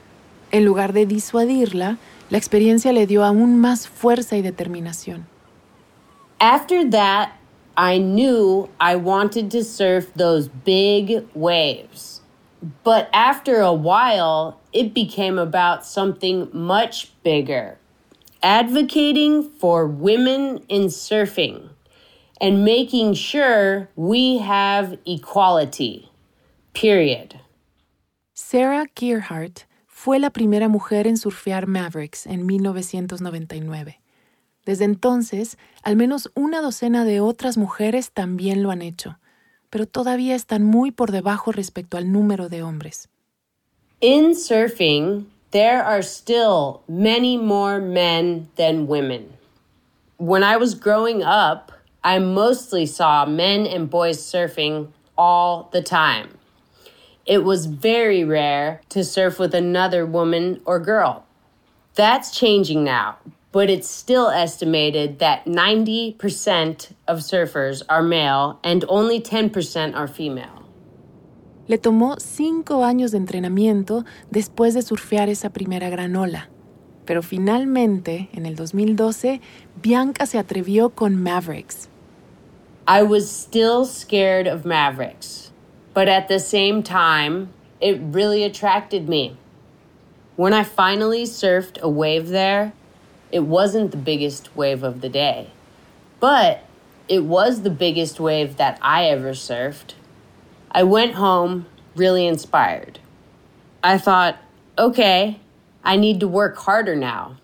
En 0.51 0.65
lugar 0.65 0.93
de 0.93 1.05
disuadirla, 1.05 1.97
la 2.29 2.37
experiencia 2.37 2.93
le 2.93 3.07
dio 3.07 3.23
aún 3.23 3.59
más 3.59 3.87
fuerza 3.87 4.37
y 4.37 4.41
determinación. 4.41 5.27
After 6.39 6.89
that, 6.91 7.29
I 7.75 7.97
knew 7.99 8.69
I 8.79 8.95
wanted 8.95 9.49
to 9.51 9.63
surf 9.63 10.13
those 10.15 10.49
big 10.63 11.25
waves. 11.33 12.21
But 12.83 13.09
after 13.11 13.61
a 13.61 13.73
while, 13.73 14.59
it 14.73 14.93
became 14.93 15.39
about 15.39 15.85
something 15.85 16.49
much 16.53 17.11
bigger 17.23 17.77
advocating 18.43 19.41
for 19.41 19.87
women 19.87 20.61
in 20.67 20.87
surfing 20.89 21.69
and 22.41 22.65
making 22.65 23.13
sure 23.13 23.89
we 23.95 24.37
have 24.39 24.99
equality. 25.05 26.11
Period. 26.73 27.39
Sarah 28.33 28.85
Gearhart 28.93 29.65
fue 29.87 30.19
la 30.19 30.31
primera 30.31 30.67
mujer 30.67 31.07
en 31.07 31.15
surfear 31.15 31.67
Mavericks 31.67 32.27
en 32.27 32.45
1999. 32.45 34.01
Desde 34.65 34.85
entonces, 34.85 35.57
al 35.81 35.95
menos 35.95 36.29
una 36.35 36.61
docena 36.61 37.05
de 37.05 37.21
otras 37.21 37.57
mujeres 37.57 38.11
también 38.11 38.61
lo 38.61 38.71
han 38.71 38.81
hecho, 38.81 39.19
pero 39.69 39.85
todavía 39.85 40.35
están 40.35 40.63
muy 40.63 40.91
por 40.91 41.11
debajo 41.11 41.51
respecto 41.51 41.97
al 41.97 42.11
número 42.11 42.49
de 42.49 42.63
hombres. 42.63 43.09
In 44.01 44.31
surfing, 44.31 45.25
there 45.51 45.83
are 45.83 46.01
still 46.01 46.81
many 46.87 47.37
more 47.37 47.79
men 47.79 48.49
than 48.55 48.87
women. 48.87 49.33
When 50.17 50.43
I 50.43 50.57
was 50.57 50.73
growing 50.73 51.23
up, 51.23 51.71
I 52.03 52.19
mostly 52.19 52.85
saw 52.85 53.25
men 53.25 53.65
and 53.65 53.89
boys 53.89 54.19
surfing 54.19 54.89
all 55.17 55.69
the 55.71 55.81
time. 55.81 56.37
It 57.25 57.43
was 57.43 57.67
very 57.67 58.23
rare 58.23 58.81
to 58.89 59.03
surf 59.03 59.39
with 59.39 59.55
another 59.55 60.05
woman 60.05 60.59
or 60.65 60.79
girl. 60.79 61.25
That's 61.95 62.37
changing 62.37 62.83
now, 62.83 63.17
but 63.51 63.69
it's 63.69 63.87
still 63.87 64.29
estimated 64.29 65.19
that 65.19 65.45
90% 65.45 66.91
of 67.07 67.19
surfers 67.19 67.83
are 67.87 68.03
male 68.03 68.59
and 68.63 68.83
only 68.89 69.21
10% 69.21 69.95
are 69.95 70.07
female. 70.07 70.62
Le 71.67 71.77
tomó 71.77 72.17
cinco 72.19 72.83
años 72.83 73.11
de 73.11 73.17
entrenamiento 73.17 74.05
después 74.29 74.73
de 74.73 74.81
surfear 74.81 75.29
esa 75.29 75.49
primera 75.49 75.89
gran 75.89 76.15
ola. 76.15 76.49
Pero 77.05 77.21
finalmente, 77.21 78.29
en 78.33 78.45
el 78.45 78.55
2012, 78.55 79.41
Bianca 79.81 80.25
se 80.25 80.39
atrevió 80.39 80.89
con 80.89 81.21
Mavericks. 81.21 81.89
I 82.85 83.01
was 83.03 83.29
still 83.29 83.85
scared 83.85 84.45
of 84.45 84.65
Mavericks, 84.65 85.51
but 85.93 86.09
at 86.09 86.27
the 86.27 86.39
same 86.39 86.83
time, 86.83 87.49
it 87.79 87.97
really 88.11 88.43
attracted 88.43 89.07
me. 89.07 89.37
When 90.35 90.53
I 90.53 90.63
finally 90.63 91.23
surfed 91.23 91.79
a 91.81 91.87
wave 91.87 92.29
there, 92.29 92.73
it 93.31 93.43
wasn't 93.43 93.91
the 93.91 93.97
biggest 93.97 94.55
wave 94.55 94.83
of 94.83 94.99
the 94.99 95.09
day, 95.09 95.51
but 96.19 96.65
it 97.07 97.23
was 97.23 97.61
the 97.61 97.69
biggest 97.69 98.19
wave 98.19 98.57
that 98.57 98.77
I 98.81 99.05
ever 99.05 99.31
surfed. 99.31 99.93
I 100.75 100.81
went 100.81 101.13
home 101.13 101.67
really 101.95 102.25
inspired. 102.25 102.99
I 103.83 103.99
thought, 103.99 104.37
okay, 104.75 105.39
I 105.83 105.97
need 105.97 106.19
to 106.21 106.27
work 106.27 106.57
harder 106.57 106.95
now. 106.95 107.37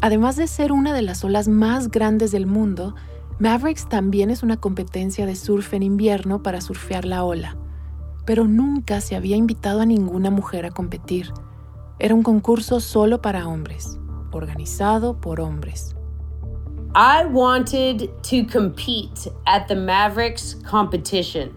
Además 0.00 0.34
de 0.34 0.48
ser 0.48 0.72
una 0.72 0.92
de 0.92 1.02
las 1.02 1.22
olas 1.22 1.46
más 1.46 1.88
grandes 1.88 2.32
del 2.32 2.46
mundo, 2.46 2.96
Mavericks 3.38 3.88
también 3.88 4.30
es 4.30 4.42
una 4.42 4.56
competencia 4.56 5.24
de 5.24 5.36
surf 5.36 5.72
en 5.74 5.84
invierno 5.84 6.42
para 6.42 6.60
surfear 6.60 7.04
la 7.04 7.22
ola. 7.22 7.56
Pero 8.26 8.48
nunca 8.48 9.00
se 9.00 9.14
había 9.14 9.36
invitado 9.36 9.82
a 9.82 9.86
ninguna 9.86 10.32
mujer 10.32 10.66
a 10.66 10.72
competir. 10.72 11.32
Era 12.00 12.16
un 12.16 12.24
concurso 12.24 12.80
solo 12.80 13.22
para 13.22 13.46
hombres, 13.46 14.00
organizado 14.32 15.20
por 15.20 15.40
hombres. 15.40 15.94
I 16.94 17.24
wanted 17.24 18.22
to 18.24 18.44
compete 18.44 19.26
at 19.46 19.66
the 19.66 19.74
Mavericks 19.74 20.56
competition, 20.62 21.56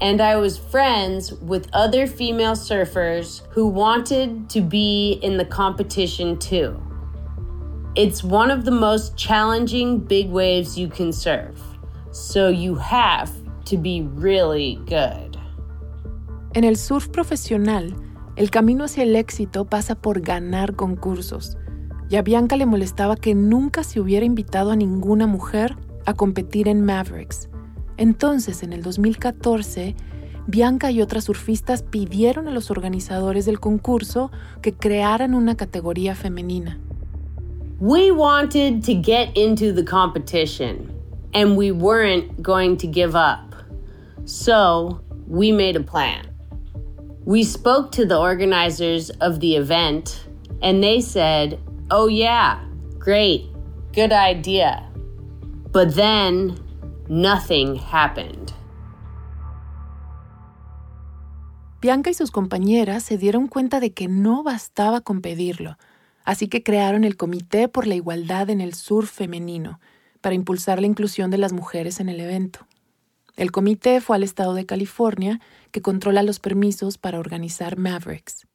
and 0.00 0.20
I 0.20 0.34
was 0.34 0.58
friends 0.58 1.32
with 1.32 1.68
other 1.72 2.08
female 2.08 2.56
surfers 2.56 3.42
who 3.50 3.68
wanted 3.68 4.50
to 4.50 4.60
be 4.60 5.20
in 5.22 5.36
the 5.36 5.44
competition 5.44 6.40
too. 6.40 6.82
It's 7.94 8.24
one 8.24 8.50
of 8.50 8.64
the 8.64 8.72
most 8.72 9.16
challenging 9.16 10.00
big 10.00 10.28
waves 10.28 10.76
you 10.76 10.88
can 10.88 11.12
surf, 11.12 11.54
so 12.10 12.48
you 12.48 12.74
have 12.74 13.30
to 13.66 13.76
be 13.76 14.02
really 14.02 14.80
good. 14.86 15.38
En 16.56 16.64
el 16.64 16.74
surf 16.74 17.12
profesional, 17.12 17.94
el 18.36 18.48
camino 18.48 18.82
hacia 18.82 19.04
el 19.04 19.14
éxito 19.14 19.70
pasa 19.70 19.94
por 19.94 20.14
ganar 20.14 20.74
concursos. 20.74 21.54
Y 22.14 22.16
a 22.16 22.22
Bianca 22.22 22.56
le 22.56 22.64
molestaba 22.64 23.16
que 23.16 23.34
nunca 23.34 23.82
se 23.82 23.98
hubiera 23.98 24.24
invitado 24.24 24.70
a 24.70 24.76
ninguna 24.76 25.26
mujer 25.26 25.74
a 26.06 26.14
competir 26.14 26.68
en 26.68 26.84
Mavericks. 26.84 27.48
Entonces, 27.96 28.62
en 28.62 28.72
el 28.72 28.84
2014, 28.84 29.96
Bianca 30.46 30.92
y 30.92 31.02
otras 31.02 31.24
surfistas 31.24 31.82
pidieron 31.82 32.46
a 32.46 32.52
los 32.52 32.70
organizadores 32.70 33.46
del 33.46 33.58
concurso 33.58 34.30
que 34.62 34.72
crearan 34.72 35.34
una 35.34 35.56
categoría 35.56 36.14
femenina. 36.14 36.78
We 37.80 38.12
wanted 38.12 38.84
to 38.84 38.92
get 39.02 39.36
into 39.36 39.72
the 39.72 39.84
competition, 39.84 40.92
and 41.34 41.56
we 41.56 41.72
weren't 41.72 42.40
going 42.40 42.76
to 42.76 42.86
give 42.86 43.16
up. 43.16 43.56
So, 44.24 45.00
we 45.26 45.50
made 45.50 45.74
a 45.74 45.82
plan. 45.82 46.28
We 47.24 47.42
spoke 47.42 47.90
to 47.96 48.06
the 48.06 48.16
organizers 48.16 49.10
of 49.20 49.40
the 49.40 49.56
event, 49.56 50.28
and 50.62 50.80
they 50.80 51.00
said, 51.00 51.58
Oh, 51.90 52.08
yeah, 52.08 52.60
great, 52.98 53.52
good 53.94 54.10
idea. 54.12 54.90
But 55.70 55.94
then 55.94 56.56
nothing 57.08 57.76
happened. 57.76 58.52
Bianca 61.82 62.08
y 62.08 62.14
sus 62.14 62.30
compañeras 62.30 63.02
se 63.02 63.18
dieron 63.18 63.48
cuenta 63.48 63.78
de 63.80 63.92
que 63.92 64.08
no 64.08 64.42
bastaba 64.42 65.02
con 65.02 65.20
pedirlo, 65.20 65.76
así 66.24 66.48
que 66.48 66.62
crearon 66.62 67.04
el 67.04 67.18
Comité 67.18 67.68
por 67.68 67.86
la 67.86 67.94
Igualdad 67.94 68.48
en 68.48 68.62
el 68.62 68.72
Surf 68.72 69.10
Femenino 69.10 69.78
para 70.22 70.34
impulsar 70.34 70.80
la 70.80 70.86
inclusión 70.86 71.30
de 71.30 71.36
las 71.36 71.52
mujeres 71.52 72.00
en 72.00 72.08
el 72.08 72.20
evento. 72.20 72.66
El 73.36 73.50
comité 73.50 74.00
fue 74.00 74.16
al 74.16 74.22
estado 74.22 74.54
de 74.54 74.64
California, 74.64 75.40
que 75.70 75.82
controla 75.82 76.22
los 76.22 76.40
permisos 76.40 76.96
para 76.96 77.18
organizar 77.18 77.76
Mavericks. 77.76 78.46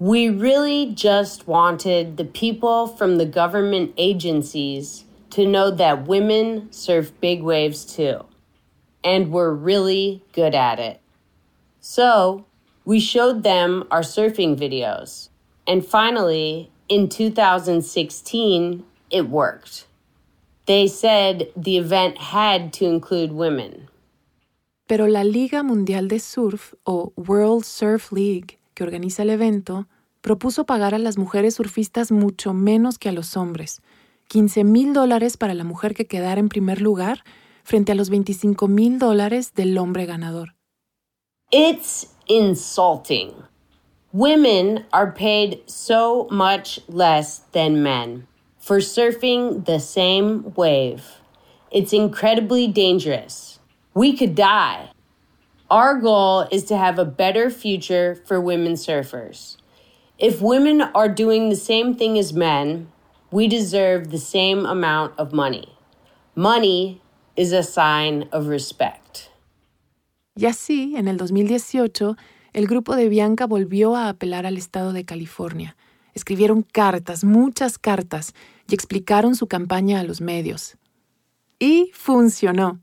We 0.00 0.28
really 0.28 0.92
just 0.92 1.46
wanted 1.46 2.16
the 2.16 2.24
people 2.24 2.88
from 2.88 3.16
the 3.16 3.26
government 3.26 3.94
agencies 3.96 5.04
to 5.30 5.46
know 5.46 5.70
that 5.70 6.08
women 6.08 6.66
surf 6.72 7.12
big 7.20 7.44
waves 7.44 7.84
too, 7.84 8.24
and 9.04 9.30
we're 9.30 9.52
really 9.52 10.24
good 10.32 10.52
at 10.52 10.80
it. 10.80 11.00
So, 11.80 12.44
we 12.84 12.98
showed 12.98 13.44
them 13.44 13.84
our 13.92 14.00
surfing 14.00 14.58
videos, 14.58 15.28
and 15.64 15.86
finally, 15.86 16.72
in 16.88 17.08
2016, 17.08 18.84
it 19.10 19.28
worked. 19.28 19.86
They 20.66 20.88
said 20.88 21.52
the 21.56 21.78
event 21.78 22.18
had 22.18 22.72
to 22.74 22.86
include 22.86 23.30
women. 23.30 23.88
Pero 24.88 25.06
la 25.06 25.22
Liga 25.22 25.62
Mundial 25.62 26.08
de 26.08 26.18
Surf, 26.18 26.74
o 26.84 27.12
World 27.16 27.64
Surf 27.64 28.10
League, 28.10 28.58
que 28.74 28.84
organiza 28.84 29.22
el 29.22 29.30
evento, 29.30 29.88
propuso 30.20 30.64
pagar 30.64 30.94
a 30.94 30.98
las 30.98 31.18
mujeres 31.18 31.54
surfistas 31.54 32.12
mucho 32.12 32.52
menos 32.52 32.98
que 32.98 33.08
a 33.08 33.12
los 33.12 33.36
hombres. 33.36 33.80
15 34.28 34.64
mil 34.64 34.92
dólares 34.92 35.36
para 35.36 35.54
la 35.54 35.64
mujer 35.64 35.94
que 35.94 36.06
quedara 36.06 36.40
en 36.40 36.48
primer 36.48 36.80
lugar 36.80 37.24
frente 37.62 37.92
a 37.92 37.94
los 37.94 38.10
25 38.10 38.68
mil 38.68 38.98
dólares 38.98 39.54
del 39.54 39.76
hombre 39.78 40.06
ganador. 40.06 40.54
It's 41.50 42.14
insulting. 42.26 43.32
Women 44.12 44.86
are 44.92 45.12
paid 45.12 45.62
so 45.66 46.26
much 46.30 46.80
less 46.88 47.42
than 47.52 47.82
men 47.82 48.26
for 48.58 48.78
surfing 48.80 49.64
the 49.66 49.78
same 49.78 50.52
wave. 50.56 51.02
It's 51.70 51.92
incredibly 51.92 52.66
dangerous. 52.66 53.58
We 53.94 54.16
could 54.16 54.34
die. 54.34 54.93
Our 55.74 55.98
goal 55.98 56.46
is 56.52 56.62
to 56.66 56.76
have 56.76 57.00
a 57.00 57.04
better 57.04 57.50
future 57.50 58.14
for 58.14 58.40
women 58.40 58.74
surfers. 58.74 59.56
If 60.20 60.40
women 60.40 60.82
are 60.94 61.08
doing 61.08 61.48
the 61.48 61.56
same 61.56 61.96
thing 61.96 62.16
as 62.16 62.32
men, 62.32 62.92
we 63.32 63.48
deserve 63.48 64.12
the 64.12 64.20
same 64.20 64.66
amount 64.66 65.18
of 65.18 65.32
money. 65.32 65.76
Money 66.36 67.02
is 67.34 67.52
a 67.52 67.64
sign 67.64 68.28
of 68.30 68.46
respect. 68.46 69.30
Y 70.36 70.46
así, 70.46 70.94
en 70.94 71.08
el 71.08 71.16
2018, 71.16 72.16
el 72.52 72.66
grupo 72.68 72.94
de 72.94 73.08
Bianca 73.08 73.48
volvió 73.48 73.96
a 73.96 74.08
apelar 74.08 74.46
al 74.46 74.56
estado 74.56 74.92
de 74.92 75.04
California. 75.04 75.74
Escribieron 76.14 76.62
cartas, 76.62 77.24
muchas 77.24 77.78
cartas, 77.78 78.32
y 78.68 78.74
explicaron 78.74 79.34
su 79.34 79.48
campaña 79.48 79.98
a 79.98 80.04
los 80.04 80.20
medios. 80.20 80.76
Y 81.58 81.90
funcionó. 81.94 82.78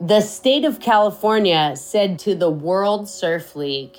The 0.00 0.20
state 0.20 0.66
of 0.66 0.78
California 0.78 1.72
said 1.74 2.18
to 2.18 2.34
the 2.34 2.50
World 2.50 3.08
Surf 3.08 3.56
League, 3.56 3.96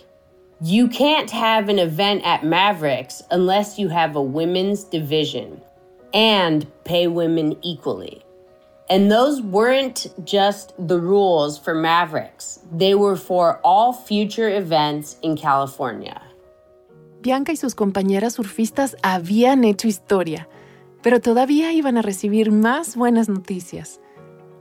You 0.62 0.90
can't 0.90 1.32
have 1.32 1.70
an 1.70 1.80
event 1.80 2.22
at 2.24 2.46
Mavericks 2.46 3.24
unless 3.32 3.80
you 3.80 3.88
have 3.88 4.16
a 4.16 4.22
women's 4.22 4.84
division 4.84 5.60
and 6.14 6.68
pay 6.84 7.08
women 7.08 7.58
equally. 7.64 8.22
And 8.92 9.12
those 9.12 9.42
weren't 9.42 10.06
just 10.24 10.76
the 10.78 11.00
rules 11.00 11.58
for 11.58 11.74
Mavericks, 11.74 12.60
they 12.72 12.94
were 12.94 13.16
for 13.16 13.60
all 13.64 13.92
future 13.92 14.56
events 14.56 15.18
in 15.24 15.36
California. 15.36 16.22
Bianca 17.22 17.52
y 17.52 17.56
sus 17.56 17.74
compañeras 17.74 18.36
surfistas 18.36 18.96
habían 19.02 19.66
hecho 19.66 19.88
historia, 19.88 20.48
pero 21.02 21.20
todavía 21.20 21.74
iban 21.74 21.98
a 21.98 22.04
recibir 22.04 22.52
más 22.52 22.96
buenas 22.96 23.28
noticias. 23.28 24.00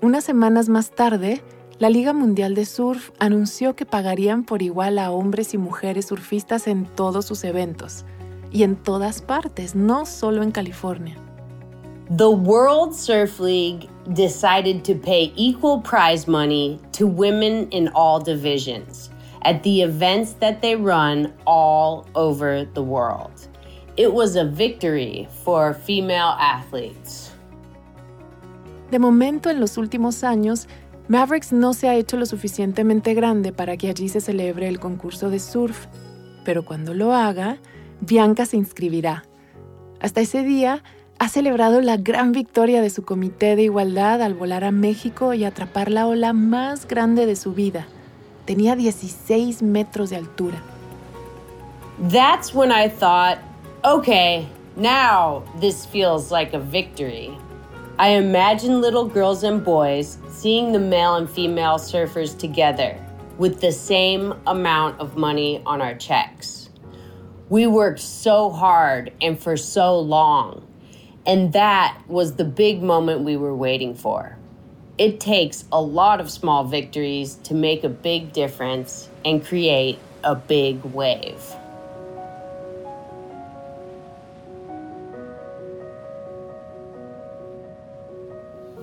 Unas 0.03 0.25
semanas 0.25 0.69
más 0.69 0.91
tarde, 0.91 1.43
la 1.79 1.89
Liga 1.89 2.13
Mundial 2.13 2.55
de 2.55 2.67
Surf 2.67 3.13
anunció 3.19 3.75
que 3.75 3.87
pagarían 3.87 4.45
por 4.45 4.61
igual 4.61 4.99
a 4.99 5.11
hombres 5.11 5.55
y 5.55 5.59
mujeres 5.59 6.07
surfistas 6.07 6.67
en 6.67 6.85
todos 6.85 7.25
sus 7.25 7.45
eventos, 7.45 8.05
y 8.53 8.63
en 8.63 8.77
todas 8.77 9.23
partes, 9.23 9.75
no 9.75 10.05
solo 10.05 10.43
en 10.43 10.51
California. 10.51 11.17
The 12.15 12.29
World 12.29 12.95
Surf 12.95 13.41
League 13.41 13.89
decided 14.15 14.85
to 14.85 14.95
pay 14.95 15.33
equal 15.35 15.81
prize 15.81 16.29
money 16.31 16.79
to 16.93 17.07
women 17.07 17.67
in 17.71 17.89
all 17.95 18.23
divisions 18.23 19.11
at 19.45 19.63
the 19.63 19.81
events 19.83 20.35
that 20.41 20.61
they 20.61 20.77
run 20.77 21.33
all 21.47 22.07
over 22.15 22.67
the 22.75 22.83
world. 22.83 23.49
It 23.97 24.13
was 24.13 24.37
a 24.37 24.45
victory 24.45 25.27
for 25.43 25.73
female 25.73 26.37
athletes. 26.39 27.33
De 28.91 28.99
momento, 28.99 29.51
en 29.51 29.61
los 29.61 29.79
últimos 29.79 30.25
años, 30.25 30.69
Mavericks 31.09 31.53
no 31.53 31.73
se 31.73 31.89
ha 31.89 31.95
hecho 31.95 32.17
lo 32.17 32.27
suficientemente 32.27 33.15
grande 33.15 33.53
para 33.53 33.77
que 33.77 33.89
allí 33.89 34.09
se 34.09 34.21
celebre 34.21 34.69
el 34.69 34.81
concurso 34.81 35.31
de 35.31 35.39
surf, 35.39 35.87
pero 36.45 36.65
cuando 36.65 36.95
lo 36.95 37.13
haga, 37.13 37.59
Bianca 38.01 38.47
se 38.47 38.57
inscribirá. 38.57 39.25
Hasta 40.01 40.21
ese 40.21 40.43
día, 40.43 40.83
ha 41.19 41.29
celebrado 41.29 41.81
la 41.81 41.97
gran 41.97 42.33
victoria 42.33 42.83
de 42.83 42.91
su 42.91 43.05
comité 43.05 43.57
de 43.57 43.63
igualdad 43.63 44.21
al 44.21 44.35
volar 44.35 44.65
a 44.65 44.71
México 44.71 45.33
y 45.33 45.45
atrapar 45.45 45.91
la 45.91 46.07
ola 46.07 46.33
más 46.33 46.87
grande 46.87 47.25
de 47.25 47.37
su 47.37 47.55
vida. 47.55 47.87
Tenía 48.45 48.77
16 48.77 49.63
metros 49.63 50.11
de 50.11 50.17
altura. 50.17 50.63
That's 52.11 52.55
when 52.55 52.71
I 52.71 52.91
thought, 52.91 53.39
okay, 53.83 54.47
now 54.77 55.43
this 55.59 55.87
feels 55.87 56.31
like 56.31 56.55
a 56.55 56.61
victory. 56.61 57.31
I 57.99 58.09
imagine 58.09 58.83
little 58.83 59.09
girls 59.09 59.43
and 59.43 59.65
boys 59.65 60.19
seeing 60.29 60.73
the 60.73 60.79
male 60.79 61.15
and 61.15 61.31
female 61.31 61.79
surfers 61.79 62.37
together 62.37 63.03
with 63.39 63.63
the 63.63 63.73
same 63.73 64.35
amount 64.47 65.01
of 65.01 65.17
money 65.17 65.63
on 65.65 65.81
our 65.81 65.95
checks. 65.95 66.69
We 67.49 67.67
worked 67.67 68.01
so 68.01 68.51
hard 68.51 69.15
and 69.23 69.41
for 69.41 69.57
so 69.57 69.99
long 69.99 70.67
and 71.25 71.55
that 71.55 71.99
was 72.07 72.35
the 72.35 72.45
big 72.45 72.83
moment 72.83 73.23
we 73.23 73.39
were 73.39 73.57
waiting 73.57 73.95
for. 73.95 74.37
It 74.99 75.19
takes 75.19 75.65
a 75.73 75.81
lot 75.81 76.21
of 76.21 76.31
small 76.31 76.65
victories 76.65 77.37
to 77.45 77.55
make 77.55 77.83
a 77.83 77.89
big 77.89 78.35
difference 78.35 79.09
and 79.25 79.43
create 79.43 79.99
a 80.23 80.35
big 80.35 80.85
wave. 80.85 81.56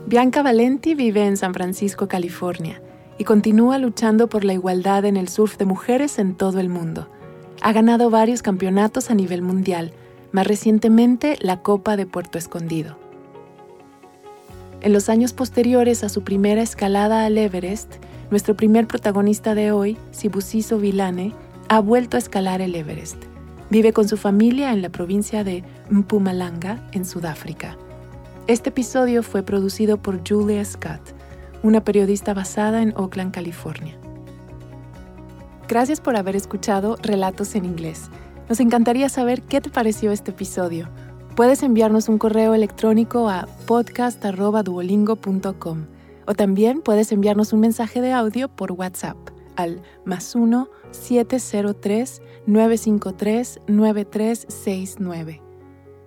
Bianca 0.05 0.43
Valenti 0.43 0.95
vive 0.95 1.25
en 1.25 1.37
San 1.37 1.53
Francisco, 1.53 2.09
California, 2.09 2.81
y 3.17 3.23
continúa 3.23 3.77
luchando 3.77 4.27
por 4.27 4.43
la 4.43 4.53
igualdad 4.53 5.05
en 5.05 5.15
el 5.15 5.29
surf 5.29 5.57
de 5.57 5.65
mujeres 5.65 6.19
en 6.19 6.35
todo 6.35 6.59
el 6.59 6.67
mundo. 6.67 7.07
Ha 7.61 7.71
ganado 7.71 8.09
varios 8.09 8.41
campeonatos 8.41 9.09
a 9.09 9.15
nivel 9.15 9.41
mundial 9.41 9.93
más 10.33 10.45
recientemente 10.45 11.37
la 11.39 11.61
Copa 11.61 11.95
de 11.95 12.05
Puerto 12.05 12.37
Escondido. 12.37 12.97
En 14.81 14.91
los 14.91 15.07
años 15.07 15.31
posteriores 15.31 16.03
a 16.03 16.09
su 16.09 16.23
primera 16.23 16.61
escalada 16.61 17.25
al 17.25 17.37
Everest, 17.37 17.93
nuestro 18.29 18.57
primer 18.57 18.87
protagonista 18.87 19.55
de 19.55 19.71
hoy, 19.71 19.97
Sibusiso 20.11 20.79
Vilane, 20.79 21.33
ha 21.69 21.79
vuelto 21.79 22.17
a 22.17 22.19
escalar 22.19 22.61
el 22.61 22.75
Everest. 22.75 23.15
Vive 23.69 23.93
con 23.93 24.09
su 24.09 24.17
familia 24.17 24.73
en 24.73 24.81
la 24.81 24.89
provincia 24.89 25.45
de 25.45 25.63
Mpumalanga, 25.89 26.89
en 26.91 27.05
Sudáfrica. 27.05 27.77
Este 28.45 28.71
episodio 28.71 29.23
fue 29.23 29.41
producido 29.41 29.95
por 29.95 30.19
Julia 30.27 30.65
Scott, 30.65 30.99
una 31.63 31.86
periodista 31.86 32.34
basada 32.34 32.82
en 32.82 32.93
Oakland, 32.97 33.34
California. 33.34 33.97
Gracias 35.69 36.01
por 36.01 36.17
haber 36.17 36.36
escuchado 36.36 36.97
Relatos 37.01 37.56
en 37.56 37.63
Inglés. 37.63 38.10
Nos 38.49 38.60
encantaría 38.60 39.08
saber 39.08 39.43
qué 39.43 39.62
te 39.62 39.69
pareció 39.69 40.12
este 40.12 40.32
episodio. 40.32 40.89
Puedes 41.38 41.63
enviarnos 41.63 42.10
un 42.10 42.17
correo 42.17 42.53
electrónico 42.53 43.29
a 43.29 43.47
podcast.duolingo.com 43.65 45.86
o 46.27 46.34
también 46.34 46.82
puedes 46.82 47.13
enviarnos 47.13 47.53
un 47.53 47.62
mensaje 47.62 48.01
de 48.01 48.12
audio 48.12 48.49
por 48.49 48.73
WhatsApp 48.73 49.15
al 49.56 49.82
más 50.03 50.36
1 50.36 50.67
703 50.91 52.21
953 52.45 53.62
9369. 53.67 55.42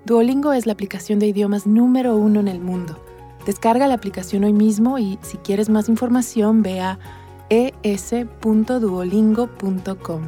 Duolingo 0.07 0.53
es 0.53 0.67
la 0.67 0.73
aplicación 0.73 1.19
de 1.19 1.27
idiomas 1.27 1.67
número 1.67 2.17
uno 2.17 2.39
en 2.39 2.47
el 2.47 2.61
mundo. 2.61 2.97
Descarga 3.45 3.89
la 3.89 3.95
aplicación 3.95 4.45
hoy 4.45 4.53
mismo 4.53 5.01
y 5.01 5.19
si 5.23 5.37
quieres 5.39 5.69
más 5.69 5.89
información 5.89 6.63
ve 6.63 6.81
a 6.81 7.01
es.duolingo.com. 7.49 10.23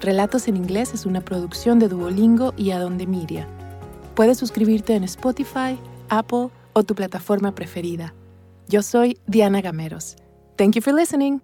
Relatos 0.00 0.46
en 0.46 0.56
inglés 0.56 0.94
es 0.94 1.06
una 1.06 1.22
producción 1.22 1.80
de 1.80 1.88
Duolingo 1.88 2.54
y 2.56 2.70
Adonde 2.70 3.08
Miria. 3.08 3.48
Puedes 4.14 4.38
suscribirte 4.38 4.94
en 4.94 5.02
Spotify, 5.02 5.76
Apple 6.08 6.50
o 6.72 6.84
tu 6.84 6.94
plataforma 6.94 7.52
preferida. 7.52 8.14
Yo 8.68 8.80
soy 8.80 9.18
Diana 9.26 9.60
Gameros. 9.60 10.14
Thank 10.56 10.76
you 10.76 10.82
for 10.82 10.94
listening. 10.94 11.40